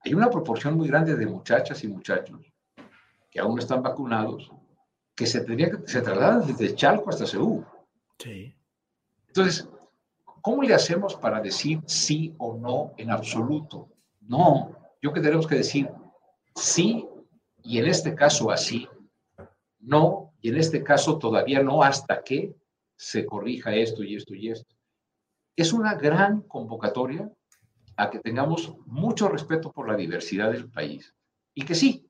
Hay 0.00 0.14
una 0.14 0.30
proporción 0.30 0.76
muy 0.76 0.86
grande 0.86 1.16
de 1.16 1.26
muchachas 1.26 1.82
y 1.82 1.88
muchachos 1.88 2.40
que 3.28 3.40
aún 3.40 3.56
no 3.56 3.60
están 3.60 3.82
vacunados, 3.82 4.52
que 5.16 5.26
se, 5.26 5.40
tendría 5.40 5.72
que, 5.72 5.78
se 5.88 6.00
trasladan 6.00 6.46
desde 6.46 6.76
Chalco 6.76 7.10
hasta 7.10 7.26
Seúl. 7.26 7.66
Sí. 8.18 8.54
Entonces, 9.26 9.68
¿cómo 10.46 10.62
le 10.62 10.74
hacemos 10.74 11.16
para 11.16 11.40
decir 11.40 11.80
sí 11.86 12.32
o 12.38 12.56
no 12.56 12.92
en 12.98 13.10
absoluto? 13.10 13.88
No, 14.20 14.76
yo 15.02 15.12
que 15.12 15.20
tenemos 15.20 15.44
que 15.44 15.56
decir 15.56 15.90
sí 16.54 17.04
y 17.64 17.78
en 17.78 17.86
este 17.86 18.14
caso 18.14 18.52
así, 18.52 18.86
no 19.80 20.34
y 20.40 20.50
en 20.50 20.58
este 20.58 20.84
caso 20.84 21.18
todavía 21.18 21.64
no 21.64 21.82
hasta 21.82 22.22
que 22.22 22.54
se 22.94 23.26
corrija 23.26 23.74
esto 23.74 24.04
y 24.04 24.14
esto 24.14 24.36
y 24.36 24.50
esto. 24.50 24.72
Es 25.56 25.72
una 25.72 25.96
gran 25.96 26.42
convocatoria 26.42 27.28
a 27.96 28.08
que 28.08 28.20
tengamos 28.20 28.72
mucho 28.86 29.28
respeto 29.28 29.72
por 29.72 29.88
la 29.88 29.96
diversidad 29.96 30.52
del 30.52 30.70
país 30.70 31.12
y 31.54 31.64
que 31.64 31.74
sí, 31.74 32.08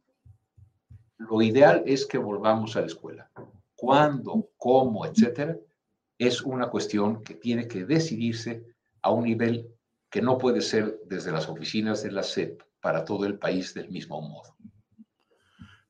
lo 1.16 1.40
ideal 1.40 1.84
es 1.86 2.04
que 2.04 2.18
volvamos 2.18 2.76
a 2.76 2.82
la 2.82 2.88
escuela. 2.88 3.30
¿Cuándo, 3.74 4.50
cómo, 4.58 5.06
etcétera? 5.06 5.56
Es 6.18 6.42
una 6.42 6.68
cuestión 6.68 7.22
que 7.22 7.34
tiene 7.34 7.68
que 7.68 7.84
decidirse 7.84 8.64
a 9.02 9.10
un 9.10 9.24
nivel 9.24 9.68
que 10.10 10.22
no 10.22 10.38
puede 10.38 10.60
ser 10.60 11.00
desde 11.06 11.32
las 11.32 11.48
oficinas 11.48 12.02
de 12.02 12.12
la 12.12 12.22
SEP 12.22 12.62
para 12.80 13.04
todo 13.04 13.26
el 13.26 13.38
país 13.38 13.74
del 13.74 13.90
mismo 13.90 14.20
modo. 14.20 14.56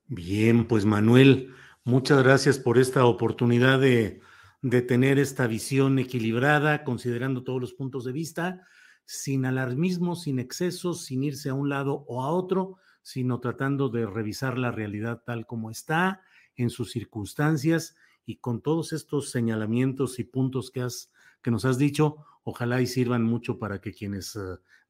Bien, 0.07 0.67
pues 0.67 0.85
Manuel, 0.85 1.55
muchas 1.85 2.23
gracias 2.23 2.59
por 2.59 2.79
esta 2.79 3.05
oportunidad 3.05 3.81
de, 3.81 4.21
de 4.63 4.83
tener 4.83 5.19
esta 5.19 5.47
visión 5.47 5.99
equilibrada, 5.99 6.85
considerando 6.85 7.43
todos 7.45 7.61
los 7.61 7.75
puntos 7.75 8.05
de 8.05 8.13
vista 8.13 8.67
sin 9.05 9.47
alarmismo, 9.47 10.17
sin 10.17 10.39
excesos, 10.39 11.05
sin 11.05 11.23
irse 11.23 11.49
a 11.49 11.55
un 11.55 11.69
lado 11.69 12.05
o 12.09 12.23
a 12.23 12.31
otro, 12.31 12.79
sino 13.03 13.39
tratando 13.39 13.89
de 13.89 14.05
revisar 14.05 14.59
la 14.59 14.73
realidad 14.73 15.23
tal 15.25 15.47
como 15.47 15.71
está, 15.71 16.23
en 16.57 16.71
sus 16.71 16.91
circunstancias 16.91 17.95
y 18.27 18.37
con 18.37 18.61
todos 18.61 18.93
estos 18.93 19.31
señalamientos 19.31 20.19
y 20.19 20.25
puntos 20.25 20.71
que, 20.71 20.83
has, 20.83 21.11
que 21.43 21.51
nos 21.51 21.65
has 21.65 21.79
dicho, 21.79 22.17
ojalá 22.45 22.83
y 22.83 22.87
sirvan 22.87 23.23
mucho 23.23 23.59
para 23.59 23.81
que 23.81 23.93
quienes 23.93 24.37
eh, 24.37 24.41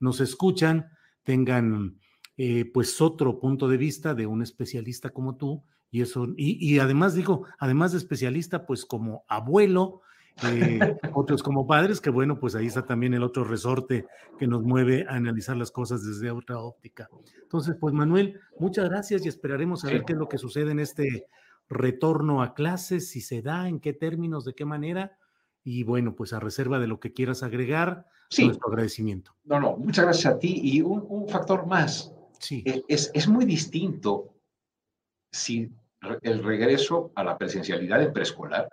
nos 0.01 0.20
escuchan 0.20 0.88
tengan 1.22 2.01
eh, 2.37 2.64
pues 2.72 3.01
otro 3.01 3.38
punto 3.38 3.68
de 3.68 3.77
vista 3.77 4.14
de 4.14 4.27
un 4.27 4.42
especialista 4.42 5.11
como 5.11 5.37
tú 5.37 5.62
y 5.90 6.03
eso, 6.03 6.27
y, 6.37 6.59
y 6.75 6.79
además 6.79 7.14
digo, 7.14 7.44
además 7.59 7.92
de 7.92 7.99
especialista, 7.99 8.66
pues 8.66 8.85
como 8.85 9.25
abuelo, 9.29 10.03
eh, 10.42 10.79
otros 11.14 11.42
como 11.42 11.66
padres, 11.66 12.01
que 12.01 12.11
bueno, 12.11 12.38
pues 12.38 12.55
ahí 12.55 12.66
está 12.66 12.85
también 12.85 13.14
el 13.14 13.22
otro 13.22 13.44
resorte 13.44 14.07
que 14.38 14.46
nos 14.46 14.62
mueve 14.62 15.07
a 15.09 15.14
analizar 15.14 15.57
las 15.57 15.70
cosas 15.70 16.05
desde 16.05 16.31
otra 16.31 16.59
óptica. 16.59 17.09
Entonces, 17.42 17.77
pues 17.81 17.94
Manuel, 17.94 18.40
muchas 18.59 18.88
gracias 18.88 19.25
y 19.25 19.29
esperaremos 19.29 19.85
a 19.85 19.88
ver 19.88 20.05
qué 20.05 20.12
es 20.12 20.18
lo 20.18 20.29
que 20.29 20.38
sucede 20.38 20.72
en 20.72 20.81
este 20.81 21.27
retorno 21.68 22.42
a 22.42 22.55
clases, 22.55 23.11
si 23.11 23.20
se 23.20 23.42
da, 23.42 23.68
en 23.68 23.81
qué 23.81 23.92
términos, 23.92 24.44
de 24.44 24.55
qué 24.55 24.64
manera. 24.64 25.18
Y 25.64 25.83
bueno, 25.83 26.14
pues 26.14 26.33
a 26.33 26.40
reserva 26.40 26.79
de 26.79 26.87
lo 26.87 27.00
que 27.00 27.12
quieras 27.12 27.42
agregar, 27.42 28.07
nuestro 28.38 28.68
agradecimiento. 28.68 29.37
No, 29.44 29.61
no, 29.61 29.76
muchas 29.76 30.05
gracias 30.05 30.35
a 30.35 30.38
ti. 30.38 30.61
Y 30.62 30.81
un, 30.81 31.29
factor 31.29 31.66
más. 31.66 32.12
Sí. 32.38 32.62
E, 32.66 32.85
es, 32.88 33.11
es 33.14 33.29
muy 33.29 33.44
distinto 33.44 34.35
si 35.33 35.72
el 36.22 36.42
regreso 36.42 37.12
a 37.14 37.24
la 37.24 37.37
presencialidad 37.37 38.02
en 38.02 38.12
preescolar 38.12 38.68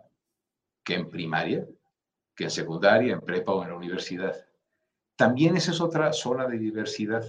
que 0.83 0.95
en 0.95 1.09
primaria, 1.09 1.65
que 2.35 2.45
en 2.45 2.51
secundaria, 2.51 3.13
en 3.13 3.21
prepa 3.21 3.53
o 3.53 3.63
en 3.63 3.69
la 3.69 3.75
universidad. 3.75 4.35
También 5.15 5.55
esa 5.55 5.71
es 5.71 5.81
otra 5.81 6.11
zona 6.13 6.47
de 6.47 6.57
diversidad. 6.57 7.23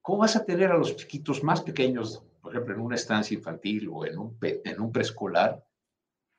¿Cómo 0.00 0.18
vas 0.18 0.36
a 0.36 0.44
tener 0.44 0.70
a 0.70 0.78
los 0.78 0.96
chiquitos 0.96 1.42
más 1.42 1.62
pequeños, 1.62 2.22
por 2.42 2.52
ejemplo, 2.52 2.74
en 2.74 2.80
una 2.80 2.96
estancia 2.96 3.36
infantil 3.36 3.88
o 3.90 4.04
en 4.04 4.18
un, 4.18 4.36
en 4.42 4.80
un 4.80 4.92
preescolar, 4.92 5.64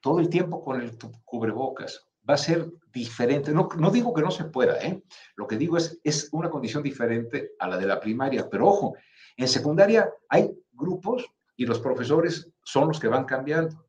todo 0.02 0.20
el 0.20 0.30
tiempo 0.30 0.64
con 0.64 0.82
el 0.82 0.98
cubrebocas? 1.24 2.06
Va 2.30 2.34
a 2.34 2.38
ser 2.38 2.70
diferente. 2.92 3.52
No, 3.52 3.70
no 3.78 3.90
digo 3.90 4.14
que 4.14 4.22
no 4.22 4.30
se 4.30 4.46
pueda, 4.46 4.78
¿eh? 4.82 5.02
Lo 5.36 5.48
que 5.48 5.58
digo 5.58 5.78
es, 5.78 6.00
es 6.04 6.30
una 6.34 6.50
condición 6.50 6.84
diferente 6.84 7.54
a 7.58 7.70
la 7.70 7.78
de 7.78 7.88
la 7.88 8.00
primaria. 8.00 8.50
Pero 8.50 8.68
ojo, 8.68 8.96
en 9.38 9.48
secundaria 9.48 10.12
hay 10.30 10.52
grupos 10.74 11.26
y 11.56 11.66
los 11.66 11.80
profesores 11.80 12.50
son 12.64 12.90
los 12.90 13.00
que 13.00 13.08
van 13.08 13.26
cambiando. 13.26 13.86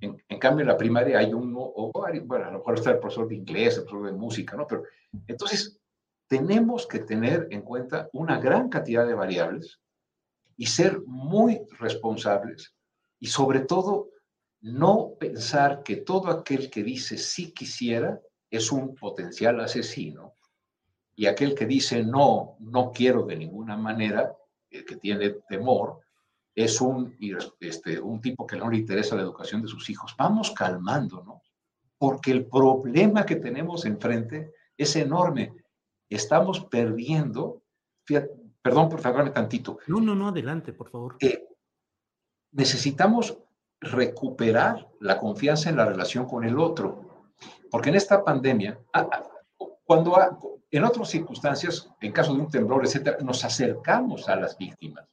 En, 0.00 0.38
cambio, 0.40 0.62
en 0.62 0.68
la 0.68 0.76
primaria 0.76 1.18
hay 1.18 1.32
uno, 1.32 1.60
o 1.60 1.92
bueno, 1.92 2.46
a 2.46 2.50
lo 2.50 2.58
mejor 2.58 2.74
está 2.74 2.90
el 2.90 2.98
profesor 2.98 3.28
de 3.28 3.36
inglés, 3.36 3.76
el 3.76 3.84
profesor 3.84 4.06
de 4.06 4.18
música, 4.18 4.56
¿no? 4.56 4.66
Pero 4.66 4.82
entonces, 5.28 5.78
tenemos 6.26 6.86
que 6.86 6.98
tener 7.00 7.46
en 7.50 7.62
cuenta 7.62 8.08
una 8.12 8.40
gran 8.40 8.68
cantidad 8.68 9.06
de 9.06 9.14
variables 9.14 9.81
y 10.56 10.66
ser 10.66 11.00
muy 11.06 11.60
responsables 11.78 12.74
y 13.18 13.26
sobre 13.26 13.60
todo 13.60 14.10
no 14.60 15.14
pensar 15.18 15.82
que 15.82 15.96
todo 15.96 16.28
aquel 16.30 16.70
que 16.70 16.82
dice 16.82 17.18
sí 17.18 17.52
quisiera 17.52 18.20
es 18.50 18.70
un 18.70 18.94
potencial 18.94 19.60
asesino 19.60 20.34
y 21.14 21.26
aquel 21.26 21.54
que 21.54 21.66
dice 21.66 22.02
no, 22.02 22.56
no 22.60 22.90
quiero 22.92 23.24
de 23.24 23.36
ninguna 23.36 23.76
manera, 23.76 24.34
el 24.70 24.84
que 24.84 24.96
tiene 24.96 25.30
temor, 25.48 26.00
es 26.54 26.80
un, 26.80 27.16
este, 27.60 28.00
un 28.00 28.20
tipo 28.20 28.46
que 28.46 28.56
no 28.56 28.70
le 28.70 28.78
interesa 28.78 29.16
la 29.16 29.22
educación 29.22 29.62
de 29.62 29.68
sus 29.68 29.88
hijos. 29.88 30.14
Vamos 30.18 30.50
calmándonos, 30.50 31.40
porque 31.98 32.30
el 32.30 32.46
problema 32.46 33.24
que 33.24 33.36
tenemos 33.36 33.84
enfrente 33.84 34.52
es 34.76 34.96
enorme. 34.96 35.52
Estamos 36.08 36.64
perdiendo, 36.64 37.62
perdón 38.62 38.88
por 38.88 39.00
tardarme 39.00 39.30
tantito. 39.30 39.78
No, 39.86 40.00
no, 40.00 40.14
no, 40.14 40.28
adelante, 40.28 40.72
por 40.72 40.88
favor. 40.88 41.16
necesitamos 42.52 43.38
recuperar 43.80 44.88
la 45.00 45.18
confianza 45.18 45.68
en 45.68 45.76
la 45.76 45.84
relación 45.84 46.26
con 46.26 46.44
el 46.44 46.58
otro, 46.58 47.26
porque 47.70 47.88
en 47.88 47.96
esta 47.96 48.22
pandemia, 48.22 48.78
cuando 49.84 50.16
en 50.70 50.84
otras 50.84 51.10
circunstancias, 51.10 51.90
en 52.00 52.12
caso 52.12 52.34
de 52.34 52.40
un 52.40 52.50
temblor, 52.50 52.84
etcétera, 52.84 53.18
nos 53.20 53.44
acercamos 53.44 54.28
a 54.28 54.36
las 54.36 54.56
víctimas 54.56 55.06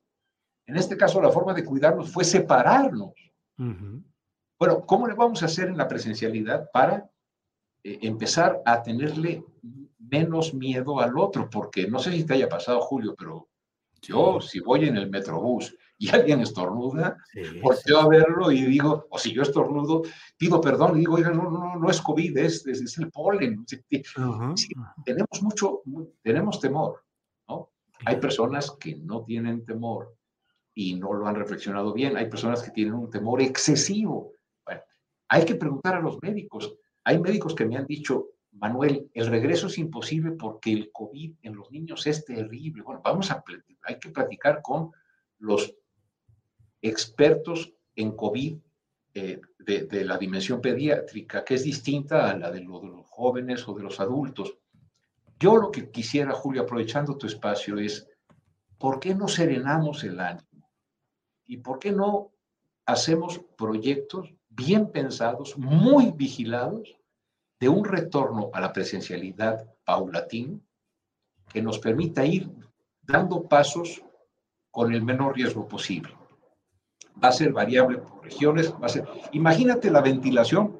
en 0.70 0.78
este 0.78 0.96
caso, 0.96 1.20
la 1.20 1.32
forma 1.32 1.56
de 1.56 1.66
cuidarnos 1.66 2.12
fue 2.12 2.24
separarnos. 2.24 3.14
Bueno, 3.58 4.86
¿cómo 4.86 5.08
le 5.08 5.16
vamos 5.16 5.42
a 5.42 5.48
hacer 5.48 5.68
en 5.68 5.78
la 5.78 5.88
presencialidad 5.88 6.70
para 6.72 7.10
eh, 7.84 7.98
empezar 8.04 8.62
a 8.64 8.84
tenerle 8.84 9.44
menos 10.10 10.54
miedo 10.54 11.00
al 11.00 11.18
otro? 11.18 11.50
Porque 11.50 11.88
no 11.88 12.00
sé 12.00 12.12
si 12.12 12.26
te 12.26 12.34
haya 12.34 12.50
pasado, 12.50 12.82
Julio, 12.82 13.16
pero 13.18 13.50
yo, 14.02 14.40
si 14.42 14.60
voy 14.60 14.88
en 14.88 14.98
el 14.98 15.10
metrobús 15.10 15.76
y 15.98 16.10
alguien 16.10 16.40
estornuda, 16.40 17.18
volteo 17.62 18.00
a 18.00 18.08
verlo 18.08 18.52
y 18.52 18.62
digo, 18.62 19.08
o 19.10 19.18
si 19.18 19.34
yo 19.34 19.42
estornudo, 19.42 20.04
pido 20.38 20.62
perdón 20.62 20.96
y 20.96 21.00
digo, 21.00 21.16
oiga, 21.16 21.32
no, 21.32 21.52
no, 21.52 21.76
no 21.76 21.90
es 21.90 22.02
COVID, 22.02 22.38
es, 22.38 22.66
es, 22.66 22.98
el 22.98 23.12
polen. 23.12 23.66
tenemos 25.04 25.42
mucho, 25.42 25.82
tenemos 26.22 26.60
temor, 26.60 27.04
¿no? 27.50 27.72
Hay 28.06 28.16
personas 28.16 28.72
que 28.80 28.96
no 28.96 29.26
tienen 29.26 29.66
temor 29.66 30.16
y 30.74 30.96
no 30.96 31.14
lo 31.14 31.28
han 31.28 31.36
reflexionado 31.36 31.94
bien. 31.94 32.16
Hay 32.16 32.30
personas 32.30 32.64
que 32.64 32.72
tienen 32.72 32.94
un 32.94 33.10
temor 33.10 33.42
excesivo. 33.42 34.32
Bueno, 34.66 34.82
hay 35.28 35.44
que 35.44 35.56
preguntar 35.56 35.96
a 35.96 36.00
los 36.00 36.18
médicos. 36.22 36.74
Hay 37.04 37.20
médicos 37.20 37.54
que 37.54 37.66
me 37.66 37.76
han 37.76 37.86
dicho, 37.86 38.28
Manuel, 38.60 39.10
el 39.14 39.28
regreso 39.28 39.68
es 39.68 39.78
imposible 39.78 40.32
porque 40.32 40.72
el 40.72 40.92
COVID 40.92 41.36
en 41.42 41.56
los 41.56 41.72
niños 41.72 42.06
es 42.08 42.26
terrible. 42.26 42.84
Bueno, 42.84 43.02
vamos 43.04 43.32
a, 43.32 43.44
hay 43.84 44.00
que 44.00 44.10
platicar 44.10 44.62
con 44.62 44.92
los 45.38 45.74
expertos 46.82 47.74
en 47.96 48.16
COVID 48.16 48.58
eh, 49.14 49.42
de, 49.60 50.06
la 50.06 50.18
dimensión 50.18 50.62
pediátrica, 50.62 51.44
que 51.44 51.56
es 51.56 51.64
distinta 51.64 52.30
a 52.30 52.38
la 52.38 52.52
de, 52.52 52.60
de 52.60 52.66
los 52.66 53.06
jóvenes 53.10 53.68
o 53.68 53.74
de 53.74 53.84
los 53.84 54.00
adultos. 54.00 54.58
Yo 55.40 55.56
lo 55.56 55.72
que 55.72 55.90
quisiera, 55.90 56.34
Julio, 56.34 56.64
aprovechando 56.64 57.18
tu 57.18 57.28
espacio, 57.28 57.78
es, 57.78 58.08
¿por 58.78 59.00
qué 59.00 59.16
no 59.16 59.28
serenamos 59.28 60.04
el 60.04 60.20
ánimo? 60.20 60.70
¿Y 61.46 61.58
por 61.58 61.80
qué 61.80 61.92
no 61.92 62.34
hacemos 62.86 63.40
proyectos 63.58 64.34
bien 64.50 64.92
pensados, 64.92 65.58
muy 65.58 66.12
vigilados, 66.12 66.99
de 67.60 67.70
un 67.70 67.84
retorno 67.84 68.50
a 68.54 68.62
la 68.62 68.72
presencialidad 68.72 69.66
paulatino 69.84 70.62
que 71.52 71.62
nos 71.62 71.80
permita 71.80 72.26
ir 72.26 72.50
dando 73.02 73.44
pasos 73.48 74.02
con 74.72 74.94
el 74.94 75.02
menor 75.02 75.36
riesgo 75.36 75.68
posible. 75.68 76.14
Va 77.22 77.30
a 77.30 77.34
ser 77.34 77.52
variable 77.52 77.98
por 77.98 78.24
regiones, 78.24 78.72
va 78.72 78.86
a 78.86 78.90
ser... 78.90 79.06
Imagínate 79.34 79.90
la 79.92 80.02
ventilación, 80.02 80.80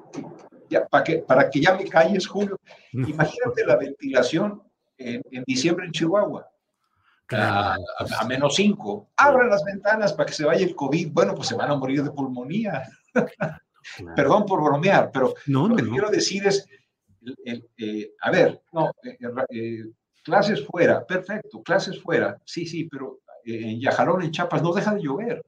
ya, 0.70 0.86
para, 0.86 1.04
que, 1.04 1.18
para 1.18 1.50
que 1.50 1.60
ya 1.60 1.74
me 1.74 1.84
calles, 1.84 2.26
Julio, 2.26 2.58
imagínate 2.92 3.66
la 3.66 3.76
ventilación 3.76 4.62
en, 4.96 5.22
diciembre 5.46 5.86
en 5.86 5.92
Chihuahua. 5.92 6.46
A, 7.32 7.76
menos 8.26 8.56
cinco. 8.56 9.10
Abran 9.16 9.50
las 9.50 9.64
ventanas 9.64 10.12
para 10.12 10.26
que 10.26 10.32
se 10.32 10.44
vaya 10.44 10.64
el 10.64 10.74
COVID. 10.74 11.12
Bueno, 11.12 11.34
pues 11.34 11.48
se 11.48 11.54
van 11.54 11.70
a 11.70 11.76
morir 11.76 12.02
de 12.02 12.10
pulmonía. 12.10 12.82
Perdón 14.14 14.46
por 14.46 14.62
bromear, 14.62 15.10
pero 15.12 15.34
lo 15.46 15.76
que 15.76 15.88
quiero 15.88 16.10
decir 16.10 16.46
es, 16.46 16.66
eh, 17.76 18.14
a 18.20 18.30
ver, 18.30 18.62
no, 18.72 18.90
eh, 19.02 19.18
eh, 19.50 19.84
clases 20.22 20.64
fuera, 20.66 21.04
perfecto, 21.04 21.62
clases 21.62 22.00
fuera, 22.00 22.40
sí, 22.44 22.66
sí, 22.66 22.84
pero 22.84 23.20
en 23.44 23.80
Yajalón, 23.80 24.22
en 24.22 24.30
Chiapas, 24.30 24.62
no 24.62 24.72
deja 24.72 24.94
de 24.94 25.02
llover. 25.02 25.42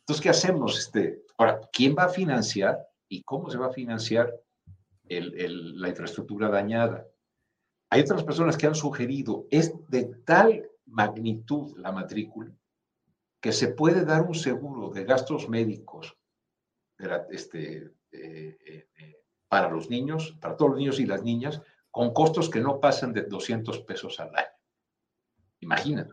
Entonces, 0.00 0.22
¿qué 0.22 0.28
hacemos? 0.28 0.78
Este, 0.78 1.22
ahora, 1.38 1.60
¿quién 1.72 1.94
va 1.98 2.04
a 2.04 2.10
financiar 2.10 2.78
y 3.08 3.22
cómo 3.22 3.50
se 3.50 3.58
va 3.58 3.66
a 3.66 3.72
financiar 3.72 4.30
la 5.08 5.88
infraestructura 5.88 6.48
dañada? 6.48 7.06
Hay 7.90 8.02
otras 8.02 8.24
personas 8.24 8.56
que 8.56 8.66
han 8.66 8.74
sugerido, 8.74 9.46
es 9.50 9.72
de 9.88 10.04
tal 10.24 10.68
magnitud 10.86 11.76
la 11.78 11.92
matrícula 11.92 12.52
que 13.40 13.52
se 13.52 13.68
puede 13.68 14.06
dar 14.06 14.22
un 14.22 14.34
seguro 14.34 14.88
de 14.88 15.04
gastos 15.04 15.50
médicos 15.50 16.16
este, 17.30 17.92
eh, 18.12 18.58
eh, 18.66 18.88
eh, 18.96 19.22
para 19.48 19.70
los 19.70 19.90
niños, 19.90 20.36
para 20.40 20.56
todos 20.56 20.72
los 20.72 20.78
niños 20.78 21.00
y 21.00 21.06
las 21.06 21.22
niñas, 21.22 21.62
con 21.90 22.12
costos 22.12 22.50
que 22.50 22.60
no 22.60 22.80
pasan 22.80 23.12
de 23.12 23.22
200 23.22 23.80
pesos 23.80 24.18
al 24.20 24.34
año. 24.34 24.48
Imagínate. 25.60 26.12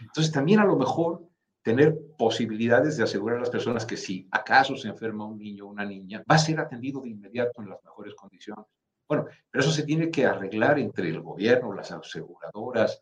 Entonces, 0.00 0.32
también 0.32 0.60
a 0.60 0.64
lo 0.64 0.76
mejor 0.76 1.26
tener 1.62 1.98
posibilidades 2.16 2.96
de 2.96 3.04
asegurar 3.04 3.38
a 3.38 3.40
las 3.40 3.50
personas 3.50 3.84
que 3.84 3.96
si 3.96 4.28
acaso 4.30 4.76
se 4.76 4.88
enferma 4.88 5.26
un 5.26 5.38
niño 5.38 5.66
o 5.66 5.70
una 5.70 5.84
niña, 5.84 6.22
va 6.30 6.36
a 6.36 6.38
ser 6.38 6.60
atendido 6.60 7.00
de 7.00 7.10
inmediato 7.10 7.60
en 7.60 7.70
las 7.70 7.82
mejores 7.82 8.14
condiciones. 8.14 8.66
Bueno, 9.08 9.26
pero 9.50 9.64
eso 9.64 9.72
se 9.72 9.84
tiene 9.84 10.10
que 10.10 10.26
arreglar 10.26 10.78
entre 10.78 11.08
el 11.08 11.20
gobierno, 11.20 11.72
las 11.72 11.90
aseguradoras. 11.92 13.00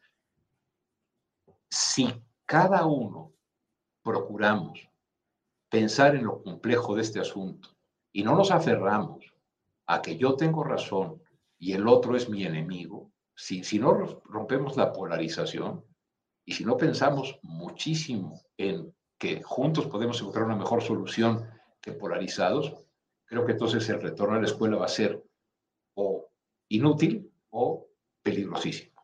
Si 1.68 2.08
cada 2.46 2.86
uno 2.86 3.32
procuramos 4.02 4.88
pensar 5.74 6.14
en 6.14 6.22
lo 6.26 6.40
complejo 6.40 6.94
de 6.94 7.02
este 7.02 7.18
asunto. 7.18 7.68
Y 8.12 8.22
no 8.22 8.36
nos 8.36 8.52
aferramos 8.52 9.24
a 9.88 10.00
que 10.00 10.16
yo 10.16 10.36
tengo 10.36 10.62
razón 10.62 11.20
y 11.58 11.72
el 11.72 11.88
otro 11.88 12.14
es 12.14 12.28
mi 12.28 12.44
enemigo, 12.44 13.10
si, 13.34 13.60
no 13.80 13.92
rompemos 14.24 14.76
la 14.76 14.92
polarización 14.92 15.84
y 16.46 16.52
si 16.52 16.64
no 16.64 16.76
pensamos 16.76 17.40
muchísimo 17.42 18.40
en 18.56 18.94
que 19.18 19.42
juntos 19.42 19.88
podemos 19.88 20.20
encontrar 20.20 20.44
una 20.44 20.54
mejor 20.54 20.80
solución 20.80 21.44
que 21.80 21.90
polarizados, 21.90 22.72
creo 23.24 23.44
que 23.44 23.52
entonces 23.52 23.88
el 23.88 24.00
retorno 24.00 24.36
a 24.36 24.40
la 24.40 24.46
escuela 24.46 24.76
va 24.76 24.84
a 24.84 24.88
ser 24.88 25.24
o 25.96 26.30
inútil 26.68 27.32
o 27.50 27.88
peligrosísimo. 28.22 29.02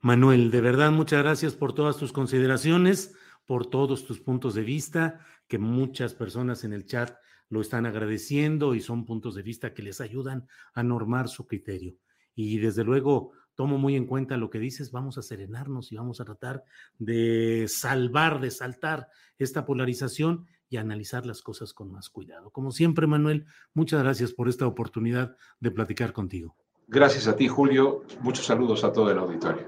Manuel, 0.00 0.50
de 0.50 0.60
verdad, 0.60 0.90
muchas 0.90 1.22
gracias 1.22 1.54
por 1.54 1.72
todas 1.72 1.98
tus 1.98 2.12
consideraciones, 2.12 3.14
por 3.46 3.66
todos 3.66 4.04
tus 4.04 4.18
puntos 4.18 4.54
de 4.54 4.62
vista 4.62 5.20
que 5.52 5.58
muchas 5.58 6.14
personas 6.14 6.64
en 6.64 6.72
el 6.72 6.86
chat 6.86 7.14
lo 7.50 7.60
están 7.60 7.84
agradeciendo 7.84 8.74
y 8.74 8.80
son 8.80 9.04
puntos 9.04 9.34
de 9.34 9.42
vista 9.42 9.74
que 9.74 9.82
les 9.82 10.00
ayudan 10.00 10.48
a 10.72 10.82
normar 10.82 11.28
su 11.28 11.46
criterio. 11.46 11.94
Y 12.34 12.56
desde 12.56 12.84
luego 12.84 13.32
tomo 13.54 13.76
muy 13.76 13.94
en 13.94 14.06
cuenta 14.06 14.38
lo 14.38 14.48
que 14.48 14.58
dices, 14.58 14.92
vamos 14.92 15.18
a 15.18 15.22
serenarnos 15.22 15.92
y 15.92 15.96
vamos 15.96 16.22
a 16.22 16.24
tratar 16.24 16.64
de 16.98 17.66
salvar, 17.68 18.40
de 18.40 18.50
saltar 18.50 19.08
esta 19.36 19.66
polarización 19.66 20.46
y 20.70 20.78
analizar 20.78 21.26
las 21.26 21.42
cosas 21.42 21.74
con 21.74 21.92
más 21.92 22.08
cuidado. 22.08 22.48
Como 22.48 22.70
siempre, 22.70 23.06
Manuel, 23.06 23.44
muchas 23.74 24.02
gracias 24.02 24.32
por 24.32 24.48
esta 24.48 24.66
oportunidad 24.66 25.36
de 25.60 25.70
platicar 25.70 26.14
contigo. 26.14 26.56
Gracias 26.88 27.28
a 27.28 27.36
ti, 27.36 27.46
Julio. 27.46 28.04
Muchos 28.22 28.46
saludos 28.46 28.84
a 28.84 28.90
todo 28.90 29.10
el 29.10 29.18
auditorio. 29.18 29.66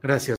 Gracias. 0.00 0.38